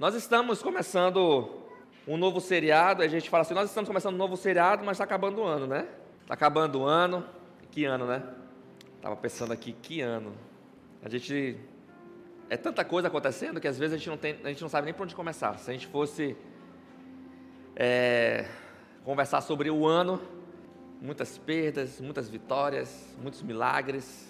[0.00, 1.50] Nós estamos começando
[2.08, 5.04] um novo seriado, a gente fala assim, nós estamos começando um novo seriado, mas está
[5.04, 5.86] acabando o ano, né?
[6.22, 7.22] Está acabando o ano.
[7.70, 8.22] Que ano, né?
[8.96, 10.32] Estava pensando aqui, que ano.
[11.04, 11.54] A gente.
[12.48, 14.86] É tanta coisa acontecendo que às vezes a gente não, tem, a gente não sabe
[14.86, 15.58] nem por onde começar.
[15.58, 16.34] Se a gente fosse
[17.76, 18.48] é,
[19.04, 20.18] conversar sobre o ano,
[20.98, 24.26] muitas perdas, muitas vitórias, muitos milagres,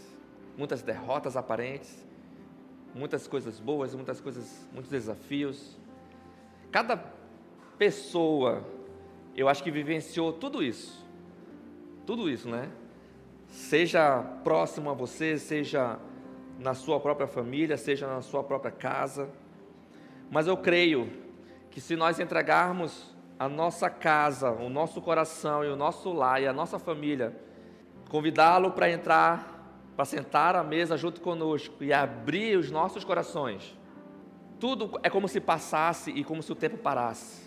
[0.58, 2.09] muitas derrotas aparentes
[2.94, 5.76] muitas coisas boas, muitas coisas, muitos desafios.
[6.70, 6.96] Cada
[7.78, 8.64] pessoa,
[9.36, 11.04] eu acho que vivenciou tudo isso.
[12.06, 12.70] Tudo isso, né?
[13.48, 15.98] Seja próximo a você, seja
[16.58, 19.28] na sua própria família, seja na sua própria casa.
[20.30, 21.10] Mas eu creio
[21.70, 26.46] que se nós entregarmos a nossa casa, o nosso coração e o nosso lar e
[26.46, 27.34] a nossa família,
[28.08, 29.59] convidá-lo para entrar
[30.00, 33.78] para sentar à mesa junto conosco e abrir os nossos corações,
[34.58, 37.42] tudo é como se passasse e como se o tempo parasse.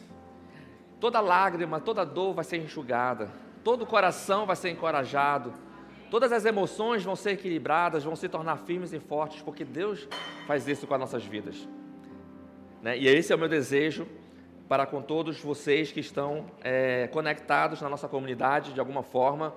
[1.00, 3.32] Toda lágrima, toda dor vai ser enxugada,
[3.64, 5.52] todo coração vai ser encorajado,
[6.12, 10.08] todas as emoções vão ser equilibradas, vão se tornar firmes e fortes, porque Deus
[10.46, 11.68] faz isso com as nossas vidas.
[12.84, 13.00] Né?
[13.00, 14.08] E esse é o meu desejo
[14.70, 19.56] para com todos vocês que estão é, conectados na nossa comunidade de alguma forma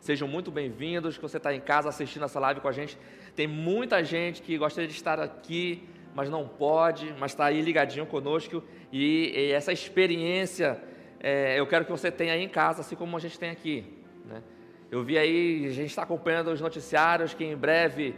[0.00, 2.96] Sejam muito bem-vindos, que você está em casa assistindo essa live com a gente.
[3.34, 8.06] Tem muita gente que gostaria de estar aqui, mas não pode, mas está aí ligadinho
[8.06, 8.62] conosco.
[8.92, 10.80] E, e essa experiência
[11.18, 13.84] é, eu quero que você tenha aí em casa, assim como a gente tem aqui.
[14.24, 14.40] Né?
[14.88, 18.14] Eu vi aí, a gente está acompanhando os noticiários que em breve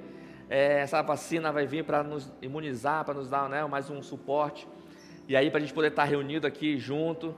[0.51, 4.69] é, essa vacina vai vir para nos imunizar, para nos dar né, mais um suporte.
[5.27, 7.34] E aí, para a gente poder estar tá reunido aqui junto,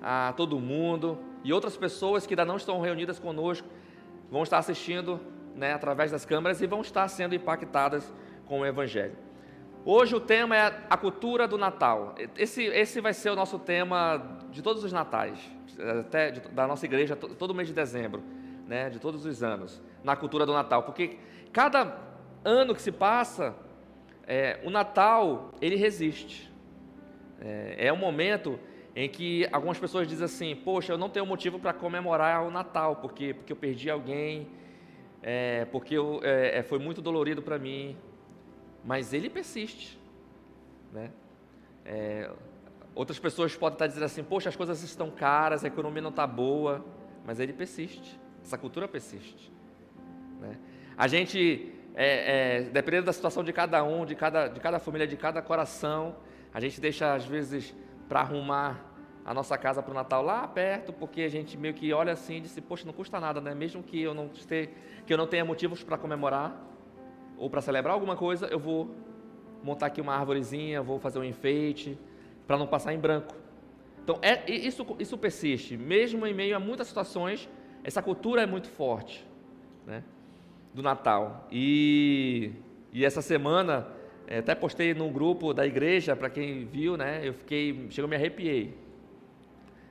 [0.00, 3.68] a todo mundo e outras pessoas que ainda não estão reunidas conosco
[4.30, 5.20] vão estar assistindo
[5.54, 8.12] né, através das câmeras e vão estar sendo impactadas
[8.46, 9.16] com o Evangelho.
[9.84, 12.14] Hoje o tema é a cultura do Natal.
[12.36, 15.38] Esse, esse vai ser o nosso tema de todos os natais,
[16.00, 18.22] até de, da nossa igreja, todo mês de dezembro,
[18.66, 20.82] né, de todos os anos, na cultura do Natal.
[20.82, 21.18] Porque
[21.52, 21.96] cada
[22.44, 23.54] ano que se passa,
[24.26, 26.52] é, o Natal, ele resiste.
[27.40, 28.58] É, é um momento
[28.94, 32.96] em que algumas pessoas dizem assim: Poxa, eu não tenho motivo para comemorar o Natal,
[32.96, 34.48] porque, porque eu perdi alguém,
[35.22, 37.96] é, porque eu, é, é foi muito dolorido para mim.
[38.84, 40.00] Mas ele persiste.
[40.92, 41.10] Né?
[41.84, 42.30] É,
[42.94, 46.26] outras pessoas podem estar dizendo assim: Poxa, as coisas estão caras, a economia não está
[46.26, 46.84] boa,
[47.24, 48.18] mas ele persiste.
[48.42, 49.52] Essa cultura persiste.
[50.40, 50.56] Né?
[50.96, 55.06] A gente, é, é, dependendo da situação de cada um, de cada, de cada família,
[55.06, 56.16] de cada coração,
[56.52, 57.74] a gente deixa às vezes
[58.10, 58.84] para arrumar
[59.24, 62.38] a nossa casa para o Natal lá perto, porque a gente meio que olha assim
[62.38, 63.54] e disse, poxa, não custa nada, né?
[63.54, 64.68] Mesmo que eu não, esteja,
[65.06, 66.60] que eu não tenha motivos para comemorar
[67.38, 68.90] ou para celebrar alguma coisa, eu vou
[69.62, 71.96] montar aqui uma árvorezinha, vou fazer um enfeite,
[72.48, 73.32] para não passar em branco.
[74.02, 75.76] Então, é, isso, isso persiste.
[75.76, 77.48] Mesmo em meio a muitas situações,
[77.84, 79.24] essa cultura é muito forte,
[79.86, 80.02] né?
[80.74, 81.46] Do Natal.
[81.52, 82.50] E,
[82.92, 83.86] e essa semana
[84.38, 87.20] até postei no grupo da igreja, para quem viu, né?
[87.24, 88.74] Eu fiquei, chegou, me arrepiei.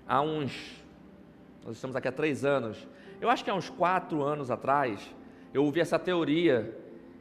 [0.08, 0.82] Há uns,
[1.66, 2.88] nós estamos aqui há três anos,
[3.20, 5.14] eu acho que há uns quatro anos atrás,
[5.54, 6.74] eu ouvi essa teoria,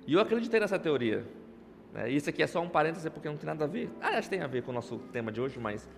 [0.06, 1.24] e eu acreditei nessa teoria.
[1.92, 2.10] Né?
[2.10, 3.90] Isso aqui é só um parêntese, porque não tem nada a ver.
[4.00, 5.88] Aliás, tem a ver com o nosso tema de hoje, mas...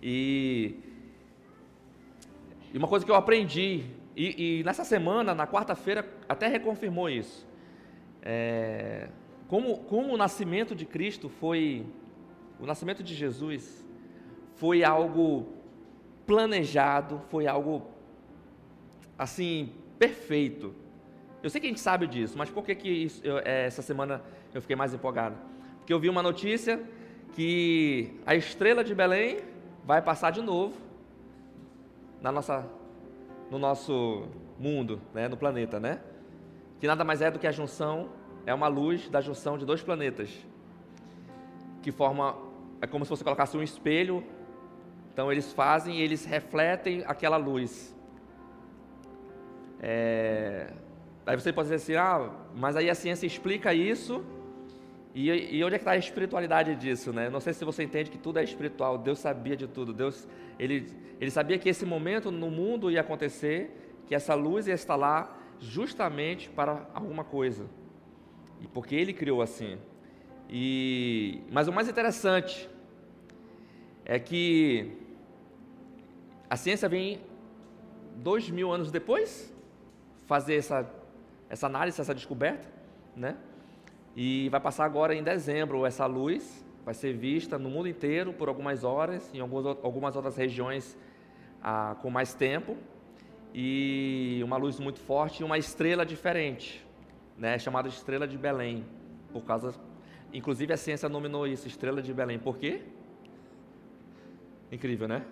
[0.00, 0.76] E,
[2.72, 3.84] e uma coisa que eu aprendi,
[4.16, 7.46] e, e nessa semana, na quarta-feira, até reconfirmou isso.
[8.22, 9.08] É,
[9.52, 11.84] como, como o nascimento de Cristo foi,
[12.58, 13.86] o nascimento de Jesus
[14.54, 15.46] foi algo
[16.26, 17.86] planejado, foi algo
[19.18, 20.74] assim perfeito.
[21.42, 23.82] Eu sei que a gente sabe disso, mas por que, que isso, eu, é, essa
[23.82, 24.22] semana
[24.54, 25.36] eu fiquei mais empolgado?
[25.80, 26.82] Porque eu vi uma notícia
[27.34, 29.40] que a estrela de Belém
[29.84, 30.78] vai passar de novo
[32.22, 32.66] na nossa,
[33.50, 36.00] no nosso mundo, né, no planeta, né?
[36.80, 39.82] Que nada mais é do que a junção é uma luz da junção de dois
[39.82, 40.30] planetas,
[41.82, 42.36] que forma,
[42.80, 44.24] é como se você colocasse um espelho,
[45.12, 47.94] então eles fazem e eles refletem aquela luz.
[49.80, 50.72] É,
[51.26, 54.24] aí você pode dizer assim, ah, mas aí a ciência explica isso,
[55.14, 57.28] e, e onde é que está a espiritualidade disso, né?
[57.28, 60.26] Não sei se você entende que tudo é espiritual, Deus sabia de tudo, Deus,
[60.58, 60.86] ele,
[61.20, 65.36] ele sabia que esse momento no mundo ia acontecer, que essa luz ia estar lá
[65.58, 67.66] justamente para alguma coisa.
[68.62, 69.78] E porque ele criou assim.
[70.48, 72.68] E, mas o mais interessante
[74.04, 74.92] é que
[76.48, 77.20] a ciência vem
[78.16, 79.52] dois mil anos depois
[80.26, 80.88] fazer essa,
[81.48, 82.68] essa análise, essa descoberta,
[83.16, 83.36] né?
[84.14, 88.48] E vai passar agora em dezembro essa luz vai ser vista no mundo inteiro por
[88.48, 90.96] algumas horas, em algumas, algumas outras regiões
[91.62, 92.76] ah, com mais tempo,
[93.54, 96.81] e uma luz muito forte e uma estrela diferente,
[97.42, 98.84] né, chamada estrela de Belém,
[99.32, 99.74] por causa,
[100.32, 102.38] inclusive a ciência nominou isso, estrela de Belém.
[102.38, 102.82] Por quê?
[104.70, 105.26] Incrível, né?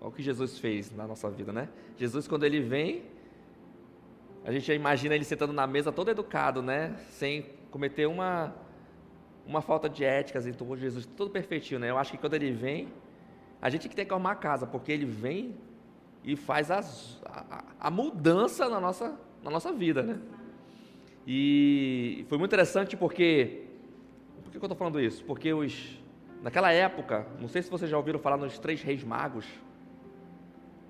[0.00, 1.68] Olha o que Jesus fez na nossa vida, né?
[1.96, 3.02] Jesus, quando ele vem,
[4.44, 6.94] a gente imagina ele sentando na mesa todo educado, né?
[7.10, 8.54] Sem cometer uma,
[9.44, 11.90] uma falta de éticas torno de Jesus, tudo perfeitinho, né?
[11.90, 12.86] Eu acho que quando ele vem,
[13.60, 15.56] a gente que tem que arrumar a casa, porque ele vem
[16.22, 20.20] e faz as, a, a, mudança na nossa, na nossa vida, né?
[21.26, 23.64] E foi muito interessante porque.
[24.42, 25.24] Por que eu estou falando isso?
[25.24, 26.02] Porque os,
[26.42, 29.46] Naquela época, não sei se vocês já ouviram falar nos três reis magos.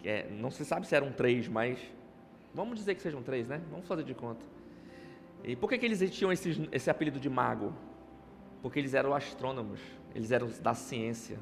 [0.02, 1.78] É, não se sabe se eram três, mas
[2.54, 3.60] vamos dizer que sejam três, né?
[3.70, 4.42] Vamos fazer de conta.
[5.44, 7.74] E por que, que eles tinham esse, esse apelido de mago?
[8.62, 9.78] Porque eles eram astrônomos,
[10.14, 11.38] eles eram da ciência,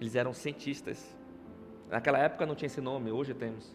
[0.00, 1.16] eles eram cientistas.
[1.90, 3.74] Naquela época não tinha esse nome, hoje temos.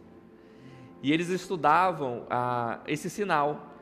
[1.01, 3.72] E eles estudavam ah, esse sinal.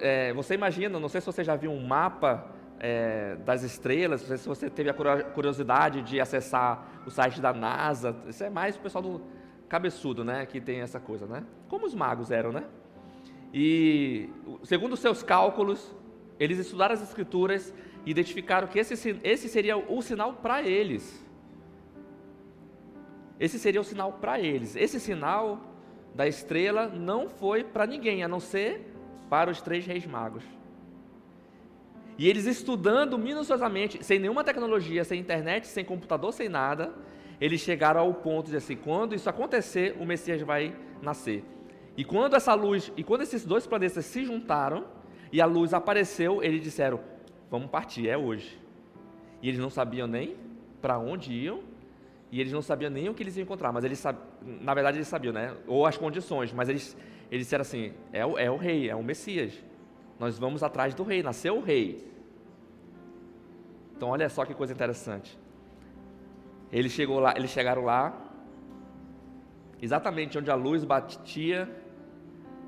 [0.00, 2.46] É, você imagina, não sei se você já viu um mapa
[2.80, 7.52] é, das estrelas, não sei se você teve a curiosidade de acessar o site da
[7.52, 9.20] NASA, isso é mais o pessoal do
[9.68, 11.44] cabeçudo, né, que tem essa coisa, né?
[11.68, 12.64] Como os magos eram, né?
[13.52, 14.28] E
[14.62, 15.94] segundo os seus cálculos,
[16.38, 17.74] eles estudaram as escrituras
[18.06, 21.24] e identificaram que esse, esse seria o sinal para eles.
[23.38, 24.76] Esse seria o sinal para eles.
[24.76, 25.60] Esse sinal
[26.14, 28.94] da estrela não foi para ninguém, a não ser
[29.28, 30.44] para os três reis magos.
[32.18, 36.92] E eles estudando minuciosamente, sem nenhuma tecnologia, sem internet, sem computador, sem nada,
[37.40, 41.44] eles chegaram ao ponto de assim, quando isso acontecer, o Messias vai nascer.
[41.96, 44.86] E quando essa luz, e quando esses dois planetas se juntaram
[45.32, 47.00] e a luz apareceu, eles disseram:
[47.50, 48.58] "Vamos partir, é hoje".
[49.40, 50.36] E eles não sabiam nem
[50.80, 51.60] para onde iam,
[52.30, 54.02] e eles não sabiam nem o que eles iam encontrar, mas eles
[54.60, 55.54] na verdade eles sabiam, né?
[55.66, 56.96] Ou as condições, mas eles
[57.30, 59.52] eles disseram assim: "É o, é o rei, é o Messias".
[60.18, 62.06] Nós vamos atrás do rei, nasceu o rei.
[63.96, 65.38] Então olha só que coisa interessante.
[66.70, 68.16] Eles, chegou lá, eles chegaram lá,
[69.80, 71.68] exatamente onde a luz batia,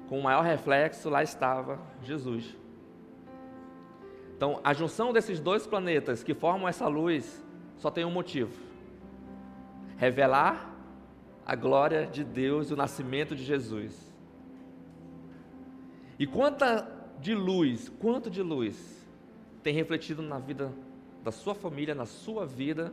[0.09, 2.56] com o maior reflexo, lá estava Jesus.
[4.37, 7.45] Então, a junção desses dois planetas que formam essa luz
[7.77, 8.59] só tem um motivo:
[9.99, 10.75] revelar
[11.45, 14.10] a glória de Deus e o nascimento de Jesus.
[16.20, 16.87] E quanta
[17.19, 18.76] de luz, quanto de luz
[19.62, 20.70] tem refletido na vida
[21.25, 22.93] da sua família, na sua vida.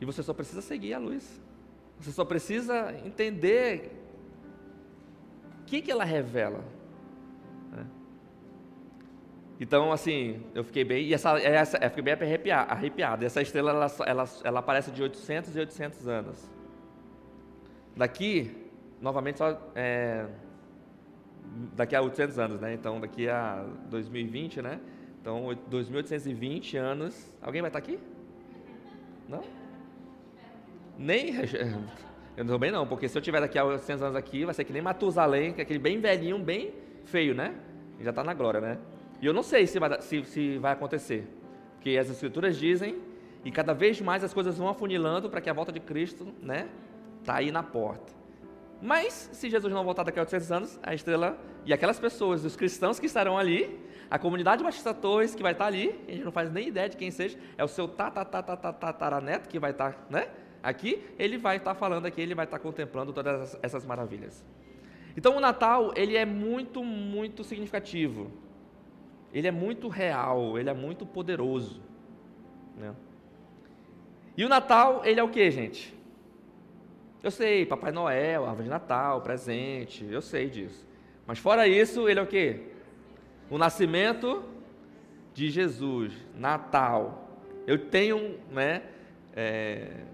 [0.00, 1.42] E você só precisa seguir a luz.
[2.00, 3.92] Você só precisa entender
[5.60, 6.64] o que, que ela revela.
[7.70, 7.86] Né?
[9.60, 11.04] Então, assim, eu fiquei bem.
[11.04, 12.72] E essa, essa, eu fiquei bem arrepiado.
[12.72, 13.24] arrepiado.
[13.26, 16.50] Essa estrela ela, ela, ela aparece de 800 e 800 anos.
[17.94, 18.70] Daqui,
[19.02, 19.70] novamente, só.
[19.74, 20.26] É,
[21.74, 22.74] daqui a 800 anos, né?
[22.74, 24.80] Então, daqui a 2020, né?
[25.20, 27.32] Então, 2820 anos.
[27.42, 27.98] Alguém vai estar aqui?
[29.28, 29.42] Não?
[30.98, 31.34] Nem.
[32.36, 34.62] Eu não bem, não, porque se eu tiver daqui a 800 anos aqui, vai ser
[34.62, 36.70] que nem Matusalém, que é aquele bem velhinho, bem
[37.06, 37.54] feio, né?
[37.98, 38.78] Já está na glória, né?
[39.22, 41.26] E eu não sei se vai, se, se vai acontecer.
[41.76, 43.00] Porque as escrituras dizem,
[43.42, 46.68] e cada vez mais as coisas vão afunilando para que a volta de Cristo, né?
[47.20, 48.12] Está aí na porta.
[48.80, 52.56] Mas, se Jesus não voltar daqui a 800 anos, a estrela e aquelas pessoas, os
[52.56, 53.80] cristãos que estarão ali,
[54.10, 56.96] a comunidade Batista Torres que vai estar ali, a gente não faz nem ideia de
[56.96, 60.28] quem seja, é o seu tataraneto que vai estar, né?
[60.62, 64.44] Aqui, ele vai estar falando aqui, ele vai estar contemplando todas essas maravilhas.
[65.16, 68.30] Então, o Natal, ele é muito, muito significativo.
[69.32, 71.80] Ele é muito real, ele é muito poderoso.
[72.76, 72.94] Né?
[74.36, 75.95] E o Natal, ele é o que, gente?
[77.22, 80.86] Eu sei, Papai Noel, árvore de Natal, presente, eu sei disso.
[81.26, 82.60] Mas fora isso, ele é o quê?
[83.50, 84.44] O nascimento
[85.34, 87.28] de Jesus, Natal.
[87.66, 88.82] Eu tenho, né,
[89.34, 90.04] é,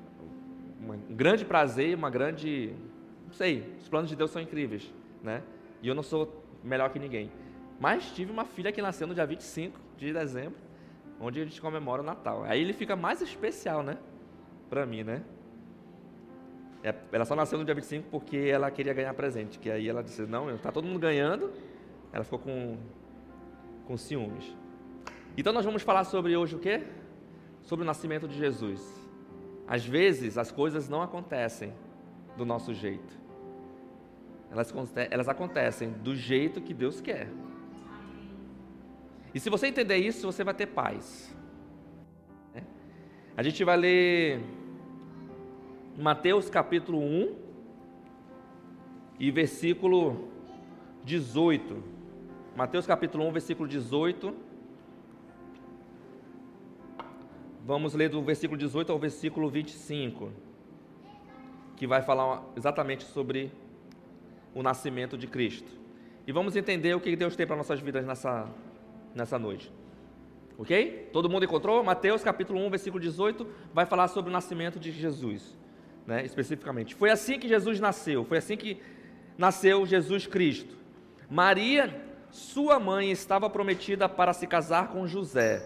[0.80, 2.74] um grande prazer, uma grande,
[3.26, 4.92] não sei, os planos de Deus são incríveis,
[5.22, 5.42] né?
[5.82, 7.30] E eu não sou melhor que ninguém.
[7.78, 10.58] Mas tive uma filha que nasceu no dia 25 de dezembro,
[11.20, 12.44] onde a gente comemora o Natal.
[12.44, 13.98] Aí ele fica mais especial, né?
[14.70, 15.22] Para mim, né?
[16.82, 19.58] É, ela só nasceu no dia 25 porque ela queria ganhar presente.
[19.58, 21.52] Que aí ela disse: Não, está todo mundo ganhando.
[22.12, 22.76] Ela ficou com,
[23.86, 24.56] com ciúmes.
[25.36, 26.82] Então nós vamos falar sobre hoje o quê?
[27.62, 28.82] Sobre o nascimento de Jesus.
[29.66, 31.72] Às vezes as coisas não acontecem
[32.36, 33.22] do nosso jeito.
[34.50, 34.72] Elas,
[35.10, 37.28] elas acontecem do jeito que Deus quer.
[39.34, 41.34] E se você entender isso, você vai ter paz.
[43.34, 44.42] A gente vai ler
[45.96, 47.36] Mateus capítulo 1
[49.20, 50.28] e versículo
[51.04, 51.82] 18.
[52.56, 54.34] Mateus capítulo 1, versículo 18.
[57.62, 60.30] Vamos ler do versículo 18 ao versículo 25,
[61.76, 63.52] que vai falar exatamente sobre
[64.54, 65.70] o nascimento de Cristo.
[66.26, 68.48] E vamos entender o que Deus tem para nossas vidas nessa,
[69.14, 69.70] nessa noite.
[70.56, 71.10] Ok?
[71.12, 71.84] Todo mundo encontrou?
[71.84, 75.54] Mateus capítulo 1, versículo 18, vai falar sobre o nascimento de Jesus,
[76.06, 76.94] né, especificamente.
[76.94, 78.80] Foi assim que Jesus nasceu, foi assim que
[79.36, 80.76] nasceu Jesus Cristo.
[81.28, 81.94] Maria,
[82.30, 85.62] sua mãe, estava prometida para se casar com José.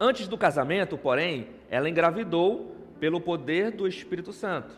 [0.00, 4.74] Antes do casamento, porém, ela engravidou pelo poder do Espírito Santo.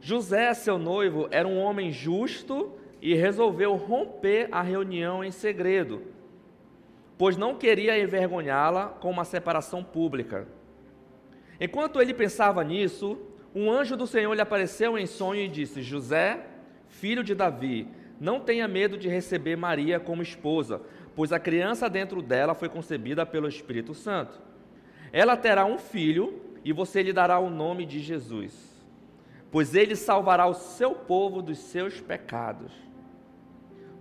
[0.00, 2.72] José, seu noivo, era um homem justo
[3.02, 6.18] e resolveu romper a reunião em segredo
[7.18, 10.46] pois não queria envergonhá-la com uma separação pública.
[11.60, 13.18] Enquanto ele pensava nisso,
[13.54, 16.46] um anjo do Senhor lhe apareceu em sonho e disse: José,
[16.86, 17.88] filho de Davi,
[18.20, 20.80] não tenha medo de receber Maria como esposa,
[21.14, 24.40] pois a criança dentro dela foi concebida pelo Espírito Santo.
[25.12, 28.52] Ela terá um filho e você lhe dará o nome de Jesus,
[29.50, 32.72] pois ele salvará o seu povo dos seus pecados.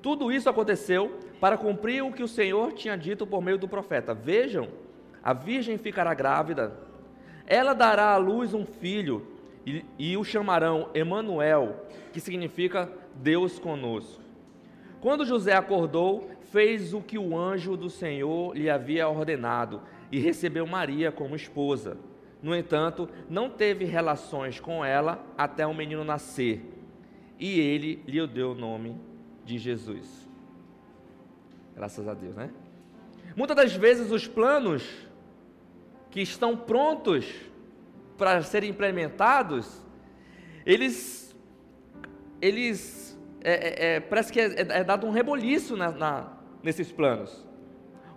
[0.02, 4.14] Tudo isso aconteceu para cumprir o que o Senhor tinha dito por meio do profeta:
[4.14, 4.68] Vejam,
[5.24, 6.87] a virgem ficará grávida,
[7.48, 9.26] ela dará à luz um filho
[9.66, 14.22] e, e o chamarão Emanuel, que significa Deus conosco.
[15.00, 20.68] Quando José acordou, fez o que o anjo do Senhor lhe havia ordenado e recebeu
[20.68, 21.98] Maria como esposa.
[22.42, 26.62] No entanto, não teve relações com ela até o menino nascer,
[27.40, 28.96] e ele lhe deu o nome
[29.44, 30.28] de Jesus.
[31.76, 32.50] Graças a Deus, né?
[33.36, 35.07] Muitas das vezes os planos
[36.18, 37.32] que estão prontos
[38.18, 39.86] para serem implementados,
[40.66, 41.38] eles,
[42.42, 46.34] eles é, é, é, parece que é, é, é, dado um reboliço na, na,
[46.64, 47.48] nesses planos.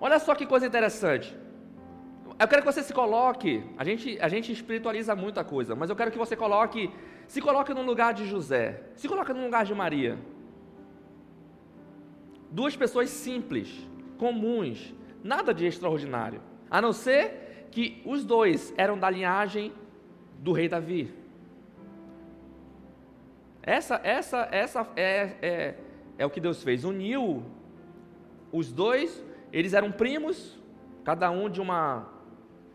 [0.01, 1.37] Olha só que coisa interessante.
[2.39, 3.63] Eu quero que você se coloque.
[3.77, 6.91] A gente, a gente espiritualiza muita coisa, mas eu quero que você coloque,
[7.29, 10.19] se coloque no lugar de José, se coloque no lugar de Maria.
[12.51, 16.41] Duas pessoas simples, comuns, nada de extraordinário,
[16.71, 19.73] a não ser que os dois eram da linhagem
[20.39, 21.13] do rei Davi.
[23.63, 25.75] Essa, essa, essa é, é,
[26.19, 26.85] é o que Deus fez.
[26.85, 27.45] Uniu
[28.51, 30.59] os dois, eles eram primos,
[31.05, 32.09] cada um de uma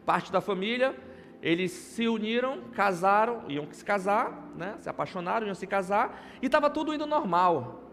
[0.05, 0.95] parte da família.
[1.41, 4.75] Eles se uniram, casaram, iam se casar, né?
[4.79, 7.83] se apaixonaram, iam se casar, e estava tudo indo normal.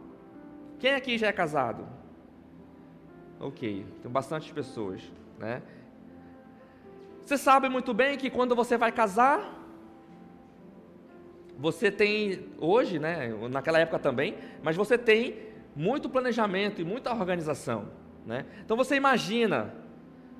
[0.78, 1.86] Quem aqui já é casado?
[3.38, 5.02] Ok, tem bastante pessoas,
[5.38, 5.62] né?
[7.24, 9.58] Você sabe muito bem que quando você vai casar,
[11.56, 15.36] você tem hoje, né, naquela época também, mas você tem
[15.74, 17.88] muito planejamento e muita organização,
[18.26, 18.44] né?
[18.64, 19.72] Então você imagina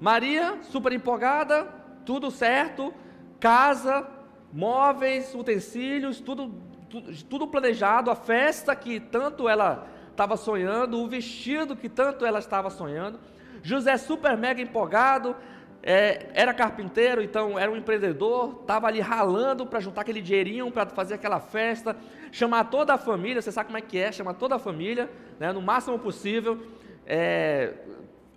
[0.01, 1.69] Maria super empolgada,
[2.05, 2.93] tudo certo,
[3.39, 4.07] casa,
[4.53, 6.53] móveis, utensílios, tudo,
[6.91, 12.41] tudo, tudo planejado, a festa que tanto ela estava sonhando, o vestido que tanto ela
[12.41, 13.19] estava sonhando.
[13.63, 15.37] José, super mega empolgado,
[15.83, 20.87] é, era carpinteiro, então era um empreendedor, estava ali ralando para juntar aquele dinheirinho para
[20.87, 21.97] fazer aquela festa,
[22.31, 25.11] chamar toda a família, você sabe como é que é, chamar toda a família,
[25.41, 26.59] né, no máximo possível,
[27.05, 27.73] é,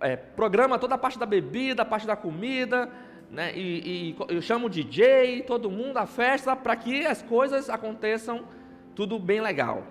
[0.00, 2.90] é, programa toda a parte da bebida, a parte da comida,
[3.30, 7.70] né, e, e eu chamo o DJ, todo mundo, a festa, para que as coisas
[7.70, 8.44] aconteçam
[8.94, 9.84] tudo bem legal.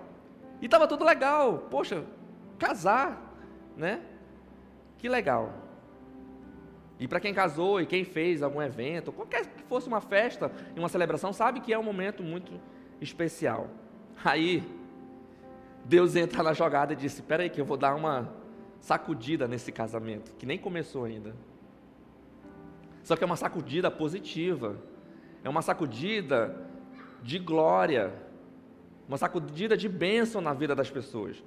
[0.60, 1.66] E estava tudo legal.
[1.70, 2.02] Poxa,
[2.58, 3.34] casar,
[3.76, 4.00] né?
[4.98, 5.65] Que legal.
[6.98, 10.78] E para quem casou e quem fez algum evento, qualquer que fosse uma festa e
[10.78, 12.52] uma celebração, sabe que é um momento muito
[13.00, 13.68] especial.
[14.24, 14.62] Aí,
[15.84, 18.32] Deus entra na jogada e disse: Espera aí, que eu vou dar uma
[18.80, 21.34] sacudida nesse casamento, que nem começou ainda.
[23.02, 24.76] Só que é uma sacudida positiva,
[25.44, 26.66] é uma sacudida
[27.22, 28.12] de glória,
[29.06, 31.42] uma sacudida de bênção na vida das pessoas.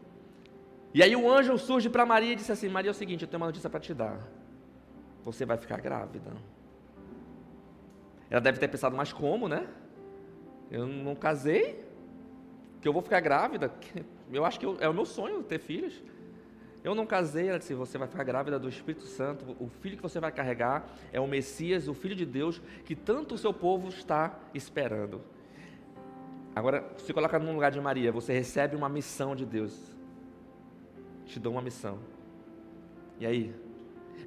[0.94, 3.28] E aí o anjo surge para Maria e disse assim: Maria, é o seguinte, eu
[3.28, 4.20] tenho uma notícia para te dar.
[5.24, 6.32] Você vai ficar grávida.
[8.30, 9.68] Ela deve ter pensado, mas como, né?
[10.70, 11.84] Eu não casei,
[12.80, 13.72] que eu vou ficar grávida.
[14.32, 16.04] Eu acho que é o meu sonho ter filhos.
[16.84, 19.56] Eu não casei, ela disse: Você vai ficar grávida do Espírito Santo.
[19.60, 23.36] O filho que você vai carregar é o Messias, o Filho de Deus, que tanto
[23.36, 25.22] o seu povo está esperando.
[26.56, 29.96] Agora, se coloca no lugar de Maria, você recebe uma missão de Deus.
[31.26, 32.00] Te dou uma missão.
[33.20, 33.54] E aí?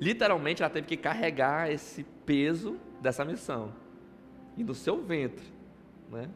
[0.03, 3.73] Literalmente ela teve que carregar esse peso dessa missão
[4.57, 5.47] e do seu ventre,
[6.11, 6.29] né?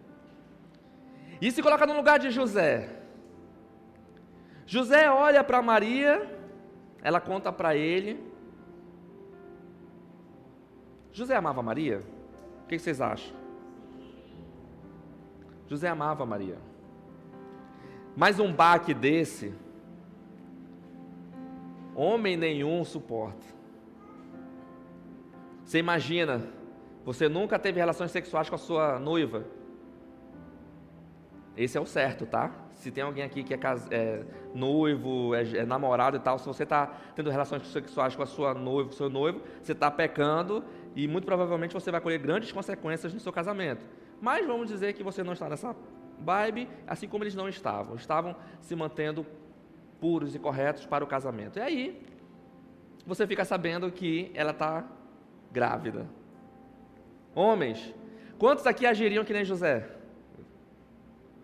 [1.41, 3.03] E se coloca no lugar de José.
[4.67, 6.31] José olha para Maria,
[7.03, 8.25] ela conta para ele.
[11.11, 12.05] José amava Maria?
[12.63, 13.35] O que vocês acham?
[15.67, 16.59] José amava Maria.
[18.17, 19.53] Mas um baque desse,
[21.97, 23.56] homem nenhum suporta.
[25.67, 26.41] Você imagina,
[27.05, 29.45] você nunca teve relações sexuais com a sua noiva.
[31.57, 32.53] Esse é o certo, tá?
[32.77, 33.59] Se tem alguém aqui que é,
[33.91, 38.27] é noivo, é, é, namorado e tal, se você está tendo relações sexuais com a
[38.27, 40.63] sua noiva, com seu noivo, você está pecando
[40.95, 43.85] e muito provavelmente você vai colher grandes consequências no seu casamento.
[44.21, 45.75] Mas vamos dizer que você não está nessa
[46.21, 47.97] vibe, assim como eles não estavam.
[47.97, 49.27] Estavam se mantendo
[50.01, 51.59] puros e corretos para o casamento.
[51.59, 52.07] E aí,
[53.05, 54.85] você fica sabendo que ela está
[55.53, 56.07] grávida.
[57.35, 57.95] Homens,
[58.39, 59.89] quantos aqui agiriam que nem José?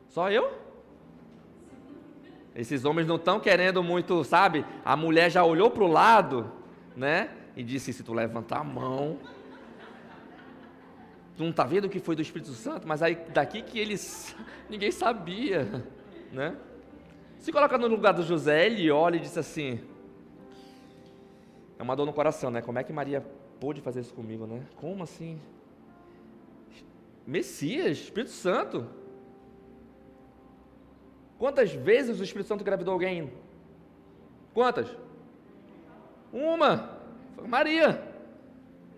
[0.09, 0.62] Só eu?
[2.54, 4.64] Esses homens não estão querendo muito, sabe?
[4.85, 6.52] A mulher já olhou para o lado,
[6.94, 7.30] né?
[7.56, 9.18] E disse: se tu levantar a mão,
[11.37, 12.87] tu não está vendo o que foi do Espírito Santo?
[12.87, 14.37] Mas aí daqui que eles,
[14.68, 15.85] ninguém sabia,
[16.30, 16.56] né?
[17.38, 19.80] Se coloca no lugar do José, ele olha e diz assim:
[21.78, 22.61] é uma dor no coração, né?
[22.61, 23.25] Como é que Maria
[23.62, 24.61] pôde fazer isso comigo, né?
[24.75, 25.40] Como assim?
[27.25, 28.88] Messias, Espírito Santo.
[31.38, 33.33] Quantas vezes o Espírito Santo engravidou alguém?
[34.52, 34.88] Quantas?
[36.33, 36.99] Uma.
[37.47, 38.02] Maria.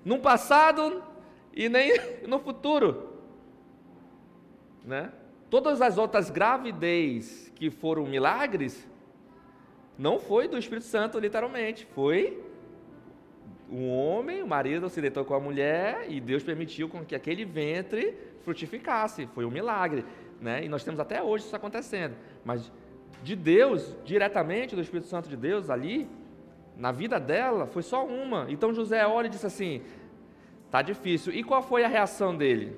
[0.02, 1.04] No passado
[1.52, 1.92] e nem
[2.26, 3.20] no futuro.
[4.82, 5.12] Né?
[5.50, 8.88] Todas as outras gravidez que foram milagres,
[9.98, 11.86] não foi do Espírito Santo, literalmente.
[11.94, 12.42] Foi
[13.70, 18.14] um homem, o marido se deitou com a mulher e Deus permitiu que aquele ventre
[18.42, 19.26] frutificasse.
[19.34, 20.04] Foi um milagre,
[20.40, 20.64] né?
[20.64, 22.14] E nós temos até hoje isso acontecendo.
[22.44, 22.70] Mas
[23.22, 26.08] de Deus, diretamente do Espírito Santo de Deus ali,
[26.76, 28.46] na vida dela, foi só uma.
[28.48, 29.82] Então José olha e disse assim:
[30.70, 31.32] tá difícil.
[31.32, 32.76] E qual foi a reação dele?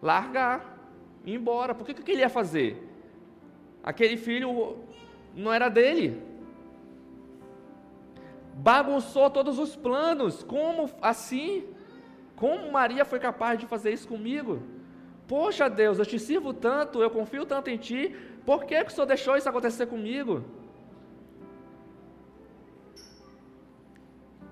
[0.00, 0.78] Largar,
[1.24, 1.74] ir embora.
[1.74, 2.80] Por que, que ele ia fazer?
[3.82, 4.76] Aquele filho
[5.34, 6.22] não era dele
[8.56, 10.42] bagunçou todos os planos.
[10.42, 11.64] Como assim?
[12.36, 14.62] Como Maria foi capaz de fazer isso comigo?
[15.26, 18.14] Poxa Deus, eu te sirvo tanto, eu confio tanto em Ti,
[18.44, 20.44] por que, que o Senhor deixou isso acontecer comigo?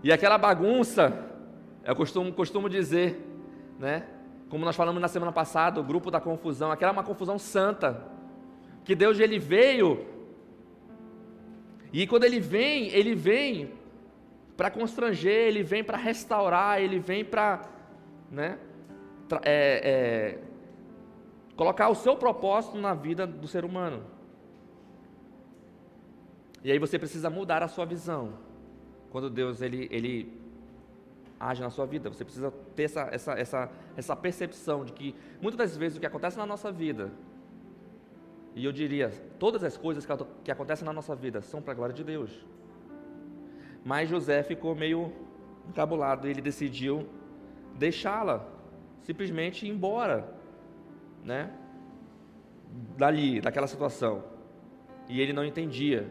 [0.02, 1.12] E aquela bagunça,
[1.84, 3.20] eu costumo, costumo dizer,
[3.78, 4.06] né?
[4.48, 8.02] Como nós falamos na semana passada, o grupo da confusão, aquela é uma confusão santa,
[8.84, 10.06] que Deus ele veio,
[11.92, 13.70] e quando ele vem, ele vem
[14.56, 17.68] para constranger, ele vem para restaurar, ele vem para
[18.30, 18.58] né,
[19.42, 20.38] é, é,
[21.56, 24.02] colocar o seu propósito na vida do ser humano.
[26.64, 28.34] E aí você precisa mudar a sua visão.
[29.10, 30.40] Quando Deus ele, ele
[31.38, 35.58] age na sua vida, você precisa ter essa, essa, essa, essa percepção de que muitas
[35.58, 37.10] das vezes o que acontece na nossa vida,
[38.54, 40.12] e eu diria, todas as coisas que,
[40.44, 42.44] que acontecem na nossa vida são para a glória de Deus.
[43.84, 45.12] Mas José ficou meio
[45.68, 47.06] encabulado ele decidiu
[47.76, 48.46] deixá-la,
[49.00, 50.32] simplesmente ir embora,
[51.24, 51.50] né?
[52.96, 54.24] Dali, daquela situação.
[55.08, 56.08] E ele não entendia.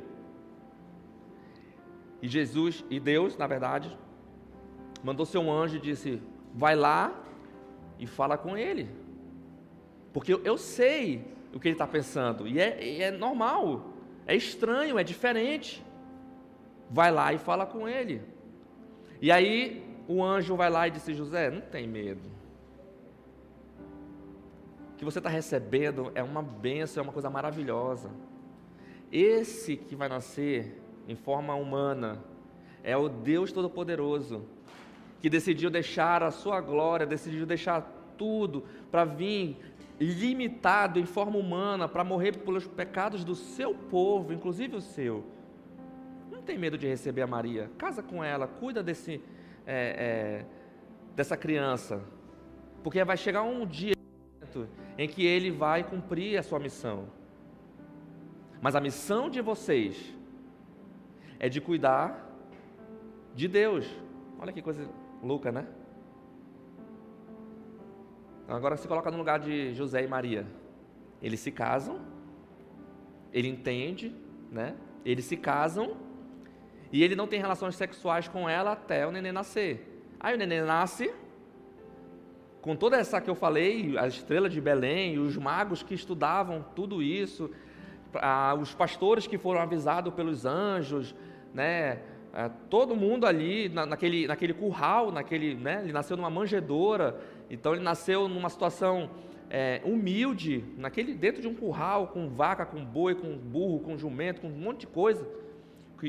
[2.21, 3.97] E Jesus, e Deus, na verdade,
[5.03, 6.21] mandou seu anjo e disse:
[6.53, 7.13] Vai lá
[7.97, 8.89] e fala com ele.
[10.13, 12.47] Porque eu, sei o que ele está pensando.
[12.47, 13.93] E é, e é normal,
[14.27, 15.83] é estranho, é diferente
[16.91, 18.21] vai lá e fala com ele.
[19.21, 22.21] E aí o anjo vai lá e disse: José, não tem medo.
[24.93, 28.09] O que você está recebendo é uma bênção, é uma coisa maravilhosa.
[29.11, 32.23] Esse que vai nascer em forma humana
[32.83, 34.43] é o Deus Todo-Poderoso,
[35.19, 37.81] que decidiu deixar a sua glória, decidiu deixar
[38.17, 39.57] tudo para vir
[39.99, 45.23] limitado em forma humana, para morrer pelos pecados do seu povo, inclusive o seu
[46.41, 47.69] não tem medo de receber a Maria.
[47.77, 49.21] Casa com ela, cuida desse,
[49.63, 50.45] é, é,
[51.15, 52.01] dessa criança.
[52.83, 53.93] Porque vai chegar um dia
[54.97, 57.07] em que ele vai cumprir a sua missão.
[58.59, 60.15] Mas a missão de vocês
[61.39, 62.27] é de cuidar
[63.35, 63.87] de Deus.
[64.39, 64.89] Olha que coisa
[65.21, 65.67] louca, né?
[68.43, 70.47] Então, agora se coloca no lugar de José e Maria.
[71.21, 72.01] Eles se casam,
[73.31, 74.15] ele entende,
[74.51, 74.75] né?
[75.05, 76.00] Eles se casam
[76.91, 80.03] E ele não tem relações sexuais com ela até o neném nascer.
[80.19, 81.13] Aí o neném nasce,
[82.61, 87.01] com toda essa que eu falei, a estrela de Belém, os magos que estudavam tudo
[87.01, 87.49] isso,
[88.59, 91.15] os pastores que foram avisados pelos anjos,
[91.53, 91.99] né?
[92.33, 95.81] É, todo mundo ali naquele, naquele curral, naquele, né?
[95.83, 99.09] ele nasceu numa manjedoura, então ele nasceu numa situação
[99.49, 104.39] é, humilde, naquele, dentro de um curral, com vaca, com boi, com burro, com jumento,
[104.39, 105.27] com um monte de coisa,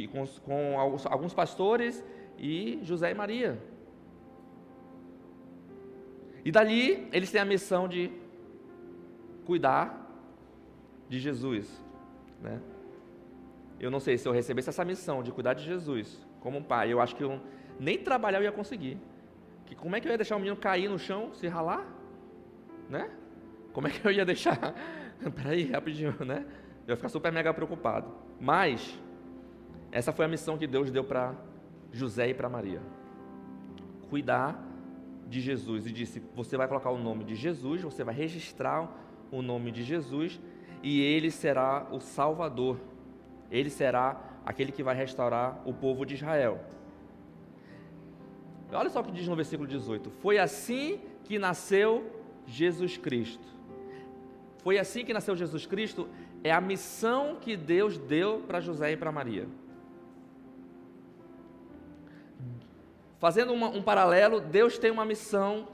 [0.09, 2.05] com, com alguns pastores
[2.39, 3.59] e José e Maria.
[6.45, 8.11] E dali eles têm a missão de
[9.45, 10.03] cuidar
[11.09, 11.85] de Jesus.
[12.41, 12.61] Né?
[13.79, 16.93] Eu não sei se eu recebesse essa missão de cuidar de Jesus como um pai,
[16.93, 17.41] eu acho que eu
[17.79, 18.99] nem trabalhar eu ia conseguir.
[19.67, 21.87] Que como é que eu ia deixar o menino cair no chão, se ralar?
[22.89, 23.09] Né?
[23.73, 24.75] Como é que eu ia deixar?
[25.37, 26.45] Peraí, rapidinho, né?
[26.87, 28.13] Eu ia ficar super mega preocupado.
[28.41, 29.01] Mas,
[29.93, 31.35] essa foi a missão que Deus deu para
[31.93, 32.81] José e para Maria:
[34.11, 34.61] cuidar
[35.29, 35.87] de Jesus.
[35.87, 38.91] E disse: Você vai colocar o nome de Jesus, você vai registrar
[39.31, 40.41] o nome de Jesus,
[40.83, 42.79] e ele será o Salvador
[43.53, 46.59] ele será aquele que vai restaurar o povo de Israel.
[48.73, 52.11] Olha só o que diz no versículo 18: Foi assim que nasceu
[52.47, 53.47] Jesus Cristo.
[54.63, 56.09] Foi assim que nasceu Jesus Cristo,
[56.43, 59.47] é a missão que Deus deu para José e para Maria.
[63.23, 65.69] Fazendo uma, um paralelo, Deus tem uma missão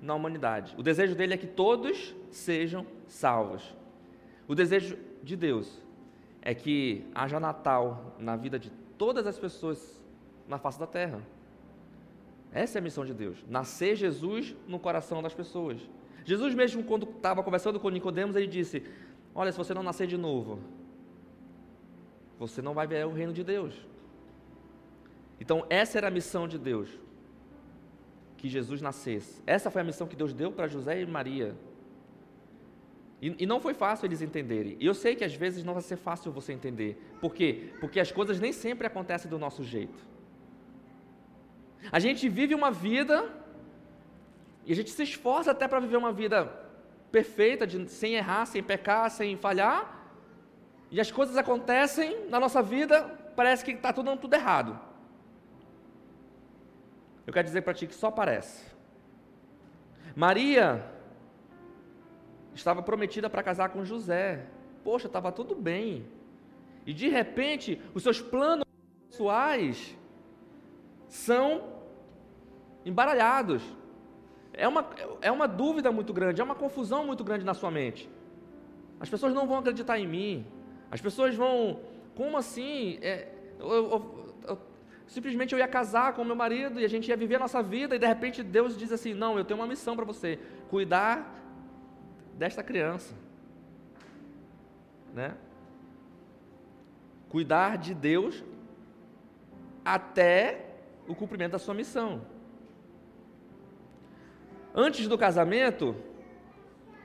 [0.00, 0.74] na humanidade.
[0.78, 3.76] O desejo dele é que todos sejam salvos.
[4.48, 5.82] O desejo de Deus
[6.40, 10.02] é que haja Natal na vida de todas as pessoas
[10.48, 11.20] na face da terra.
[12.50, 13.44] Essa é a missão de Deus.
[13.50, 15.78] Nascer Jesus no coração das pessoas.
[16.24, 18.82] Jesus mesmo quando estava conversando com Nicodemos, ele disse:
[19.34, 20.58] "Olha, se você não nascer de novo,
[22.38, 23.74] você não vai ver o reino de Deus".
[25.40, 26.88] Então, essa era a missão de Deus.
[28.36, 29.42] Que Jesus nascesse.
[29.46, 31.56] Essa foi a missão que Deus deu para José e Maria
[33.24, 34.76] e, e, não foi fácil eles entenderem.
[34.78, 37.02] E eu sei que às vezes não vai ser fácil você entender.
[37.22, 37.70] Por quê?
[37.80, 39.98] Porque as coisas nem sempre acontecem do nosso jeito.
[41.90, 43.34] A gente vive uma vida
[44.66, 46.44] e a gente se esforça até para viver uma vida
[47.10, 50.06] perfeita, de, sem errar, sem pecar, sem falhar.
[50.90, 54.78] E as coisas acontecem na nossa vida, parece que está tudo tudo errado.
[57.26, 58.64] Eu quero dizer para ti que só parece.
[60.14, 60.84] Maria
[62.54, 64.46] estava prometida para casar com José.
[64.82, 66.06] Poxa, estava tudo bem.
[66.86, 68.64] E de repente, os seus planos
[69.10, 69.96] pessoais
[71.08, 71.62] são
[72.84, 73.62] embaralhados.
[74.52, 74.88] É uma,
[75.20, 78.08] é uma dúvida muito grande, é uma confusão muito grande na sua mente.
[79.00, 80.46] As pessoas não vão acreditar em mim.
[80.90, 81.80] As pessoas vão.
[82.14, 82.98] Como assim?
[83.02, 84.33] É, eu, eu,
[85.06, 87.96] simplesmente eu ia casar com meu marido e a gente ia viver a nossa vida
[87.96, 90.38] e de repente Deus diz assim: Não, eu tenho uma missão para você:
[90.68, 91.42] cuidar
[92.34, 93.14] desta criança.
[95.12, 95.34] Né?
[97.28, 98.42] Cuidar de Deus
[99.84, 100.66] até
[101.06, 102.22] o cumprimento da sua missão.
[104.74, 105.94] Antes do casamento,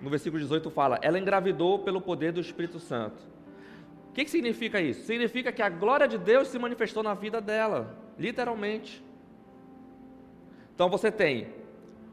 [0.02, 3.28] no versículo 18 fala: ela engravidou pelo poder do Espírito Santo.
[4.10, 5.04] O que, que significa isso?
[5.06, 9.04] Significa que a glória de Deus se manifestou na vida dela, literalmente.
[10.74, 11.48] Então você tem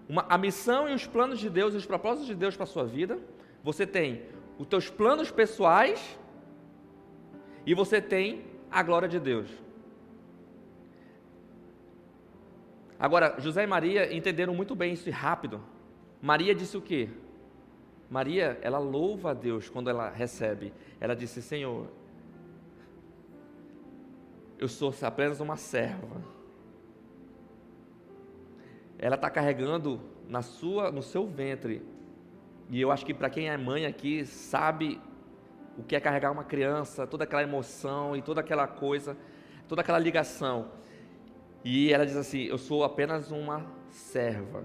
[0.08, 2.66] uma, a missão e os planos de Deus e os propósitos de Deus para a
[2.66, 3.18] sua vida.
[3.62, 4.22] Você tem
[4.58, 6.18] os teus planos pessoais
[7.64, 9.48] e você tem a glória de Deus.
[12.98, 15.62] Agora, José e Maria entenderam muito bem isso e rápido.
[16.20, 17.08] Maria disse o quê?
[18.10, 20.72] Maria, ela louva a Deus quando ela recebe.
[21.00, 21.86] Ela disse: Senhor,
[24.58, 26.36] eu sou apenas uma serva
[28.98, 31.82] ela está carregando na sua, no seu ventre.
[32.70, 35.00] E eu acho que para quem é mãe aqui sabe
[35.78, 39.16] o que é carregar uma criança, toda aquela emoção e toda aquela coisa,
[39.68, 40.70] toda aquela ligação.
[41.64, 44.64] E ela diz assim: Eu sou apenas uma serva.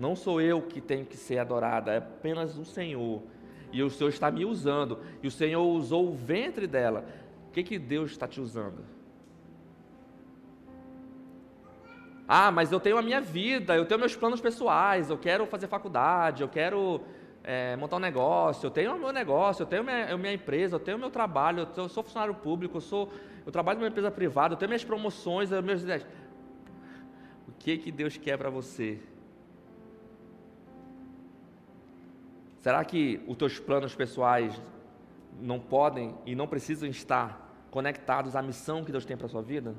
[0.00, 3.22] Não sou eu que tenho que ser adorada, é apenas o Senhor.
[3.70, 4.98] E o Senhor está me usando.
[5.22, 7.04] E o Senhor usou o ventre dela.
[7.46, 8.82] O que, que Deus está te usando?
[12.26, 15.66] Ah, mas eu tenho a minha vida, eu tenho meus planos pessoais, eu quero fazer
[15.66, 17.02] faculdade, eu quero
[17.44, 20.80] é, montar um negócio, eu tenho o meu negócio, eu tenho minha, minha empresa, eu
[20.80, 23.12] tenho meu trabalho, eu sou funcionário público, eu, sou,
[23.44, 26.06] eu trabalho numa empresa privada, eu tenho minhas promoções, eu, meus ideias.
[27.48, 28.98] O que que Deus quer para você?
[32.60, 34.60] Será que os teus planos pessoais
[35.40, 39.42] não podem e não precisam estar conectados à missão que Deus tem para a sua
[39.42, 39.74] vida?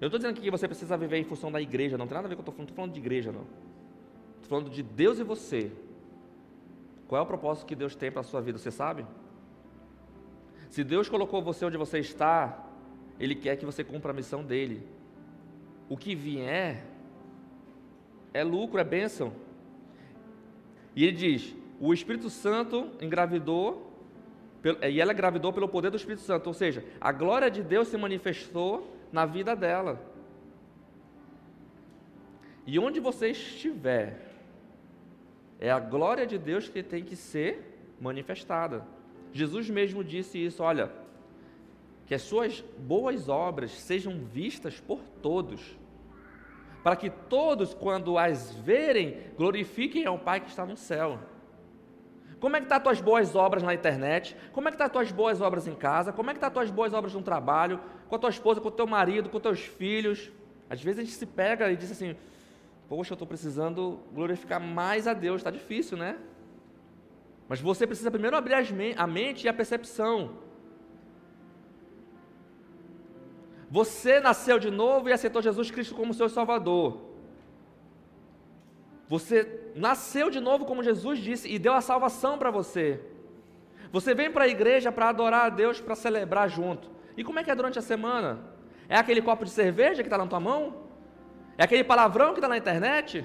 [0.00, 2.28] Eu estou dizendo que você precisa viver em função da igreja, não tem nada a
[2.28, 3.46] ver com o que eu estou falando, estou falando de igreja, não.
[4.34, 5.72] Estou falando de Deus e você.
[7.08, 9.04] Qual é o propósito que Deus tem para a sua vida, você sabe?
[10.68, 12.66] Se Deus colocou você onde você está,
[13.18, 14.86] Ele quer que você cumpra a missão dele.
[15.88, 16.84] O que vier
[18.34, 19.32] é lucro, é bênção.
[20.98, 23.88] E ele diz: o Espírito Santo engravidou,
[24.90, 27.96] e ela engravidou pelo poder do Espírito Santo, ou seja, a glória de Deus se
[27.96, 30.02] manifestou na vida dela.
[32.66, 34.26] E onde você estiver,
[35.60, 38.84] é a glória de Deus que tem que ser manifestada.
[39.32, 40.90] Jesus mesmo disse isso: olha,
[42.06, 45.78] que as suas boas obras sejam vistas por todos,
[46.88, 51.18] para que todos, quando as verem, glorifiquem ao Pai que está no céu.
[52.40, 54.34] Como é que estão tá as tuas boas obras na internet?
[54.52, 56.14] Como é que estão tá as tuas boas obras em casa?
[56.14, 57.78] Como é que estão tá as tuas boas obras no trabalho?
[58.08, 60.32] Com a tua esposa, com o teu marido, com os teus filhos?
[60.70, 62.16] Às vezes a gente se pega e diz assim,
[62.88, 66.16] poxa, eu estou precisando glorificar mais a Deus, está difícil, né?
[67.50, 68.54] Mas você precisa primeiro abrir
[68.96, 70.38] a mente e a percepção.
[73.70, 77.08] Você nasceu de novo e aceitou Jesus Cristo como seu Salvador.
[79.08, 83.00] Você nasceu de novo, como Jesus disse, e deu a salvação para você.
[83.90, 86.90] Você vem para a igreja para adorar a Deus, para celebrar junto.
[87.16, 88.38] E como é que é durante a semana?
[88.88, 90.88] É aquele copo de cerveja que está na tua mão?
[91.56, 93.24] É aquele palavrão que está na internet?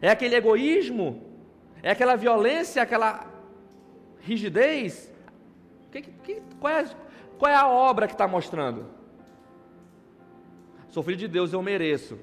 [0.00, 1.22] É aquele egoísmo?
[1.82, 3.26] É aquela violência, aquela
[4.20, 5.12] rigidez?
[5.90, 6.86] Que, que, qual, é,
[7.38, 9.01] qual é a obra que está mostrando?
[10.92, 12.18] Sou filho de Deus, eu mereço.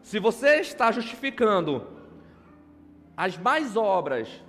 [0.00, 1.86] Se você está justificando
[3.14, 4.42] as mais obras,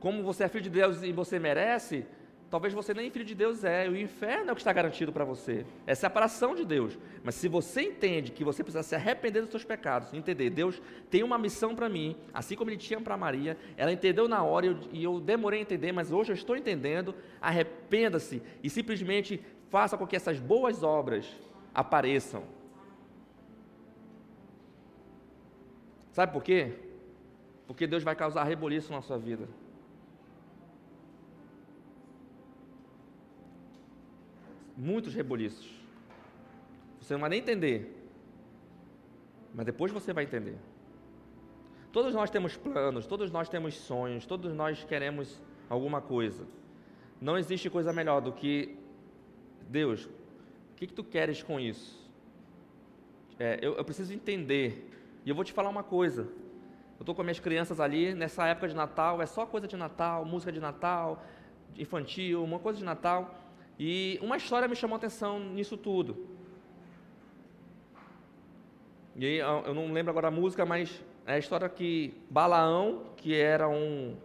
[0.00, 2.04] como você é filho de Deus e você merece,
[2.50, 5.24] talvez você nem filho de Deus é, o inferno é o que está garantido para
[5.24, 6.98] você, é separação de Deus.
[7.22, 11.22] Mas se você entende que você precisa se arrepender dos seus pecados, entender, Deus tem
[11.22, 14.68] uma missão para mim, assim como Ele tinha para Maria, ela entendeu na hora e
[14.68, 19.96] eu, e eu demorei a entender, mas hoje eu estou entendendo, arrependa-se e simplesmente faça
[19.96, 21.24] com que essas boas obras
[21.74, 22.44] apareçam.
[26.12, 26.76] Sabe por quê?
[27.66, 29.48] Porque Deus vai causar reboliço na sua vida.
[34.76, 35.70] Muitos reboliços.
[37.00, 37.96] Você não vai nem entender.
[39.54, 40.56] Mas depois você vai entender.
[41.92, 46.46] Todos nós temos planos, todos nós temos sonhos, todos nós queremos alguma coisa.
[47.20, 48.76] Não existe coisa melhor do que
[49.68, 50.08] Deus.
[50.80, 52.00] Que, que tu queres com isso?
[53.38, 54.90] É, eu, eu preciso entender
[55.26, 56.22] e eu vou te falar uma coisa.
[56.22, 60.24] Eu estou com minhas crianças ali, nessa época de Natal, é só coisa de Natal,
[60.24, 61.22] música de Natal,
[61.76, 63.34] infantil, uma coisa de Natal.
[63.78, 66.26] E uma história me chamou a atenção nisso tudo.
[69.16, 73.34] E aí, eu não lembro agora a música, mas é a história que Balaão, que
[73.34, 74.16] era um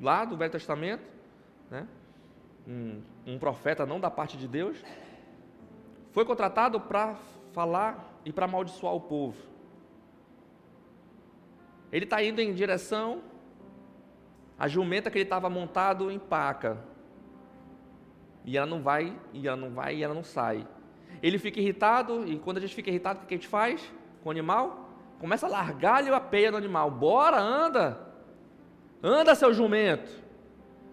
[0.00, 1.04] lá do Velho Testamento,
[1.70, 1.86] né?
[2.66, 4.82] um, um profeta não da parte de Deus,
[6.12, 7.16] foi contratado para
[7.52, 9.36] falar e para amaldiçoar o povo.
[11.90, 13.20] Ele está indo em direção,
[14.58, 16.78] a jumenta que ele estava montado empaca.
[18.44, 20.66] E ela não vai, e ela não vai, e ela não sai.
[21.22, 24.28] Ele fica irritado, e quando a gente fica irritado, o que a gente faz com
[24.28, 24.88] o animal?
[25.18, 26.90] Começa a largar-lhe a peia no animal.
[26.90, 28.00] Bora, anda!
[29.02, 30.10] Anda, seu jumento!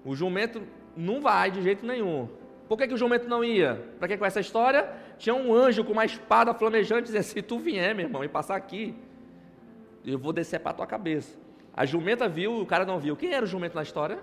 [0.04, 0.62] O jumento
[0.96, 2.30] não vai de jeito nenhum.
[2.68, 3.94] Por que, que o jumento não ia?
[3.98, 4.88] Para que com essa história?
[5.20, 8.56] Tinha um anjo com uma espada flamejante dizendo: se tu vier, meu irmão, e passar
[8.56, 8.96] aqui,
[10.04, 10.34] eu vou
[10.66, 11.38] a tua cabeça.
[11.74, 13.18] A jumenta viu, o cara não viu.
[13.18, 14.18] Quem era o jumento na história?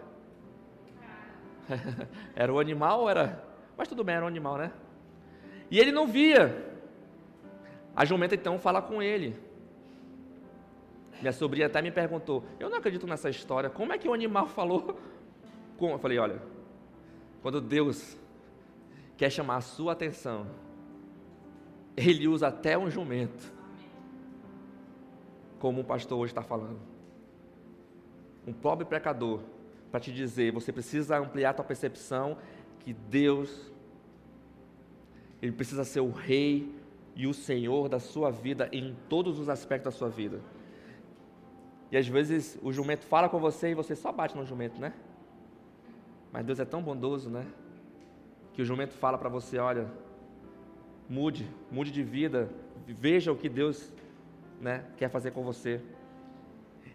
[2.34, 3.44] era o animal ou era.
[3.76, 4.72] Mas tudo bem, era um animal, né?
[5.70, 6.64] E ele não via.
[7.94, 9.36] A jumenta então fala com ele.
[11.20, 13.68] Minha sobrinha até me perguntou: Eu não acredito nessa história.
[13.68, 14.98] Como é que o animal falou?
[15.76, 15.90] Com?
[15.90, 16.40] Eu falei: Olha,
[17.42, 18.18] quando Deus
[19.14, 20.46] quer chamar a sua atenção,
[21.96, 23.56] Ele usa até um jumento
[25.58, 26.78] como o pastor hoje está falando.
[28.46, 29.40] Um pobre pecador,
[29.90, 32.36] para te dizer, você precisa ampliar a tua percepção
[32.80, 33.72] que Deus,
[35.40, 36.72] Ele precisa ser o Rei
[37.14, 40.40] e o Senhor da sua vida em todos os aspectos da sua vida.
[41.90, 44.92] E às vezes o jumento fala com você e você só bate no jumento, né?
[46.32, 47.46] Mas Deus é tão bondoso, né?
[48.52, 49.88] Que o jumento fala para você: olha,
[51.08, 52.50] mude, mude de vida,
[52.86, 53.92] veja o que Deus
[54.60, 55.80] né, quer fazer com você.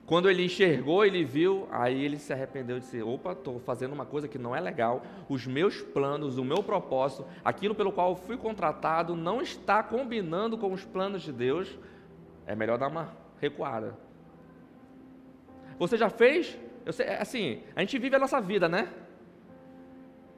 [0.06, 4.06] Quando ele enxergou, ele viu, aí ele se arrependeu e disse: opa, estou fazendo uma
[4.06, 5.04] coisa que não é legal.
[5.30, 10.58] Os meus planos, o meu propósito, aquilo pelo qual eu fui contratado, não está combinando
[10.58, 11.78] com os planos de Deus.
[12.45, 13.95] É melhor dar uma recuada.
[15.80, 16.58] Você já fez?
[16.91, 18.89] Sei, assim, a gente vive a nossa vida, né?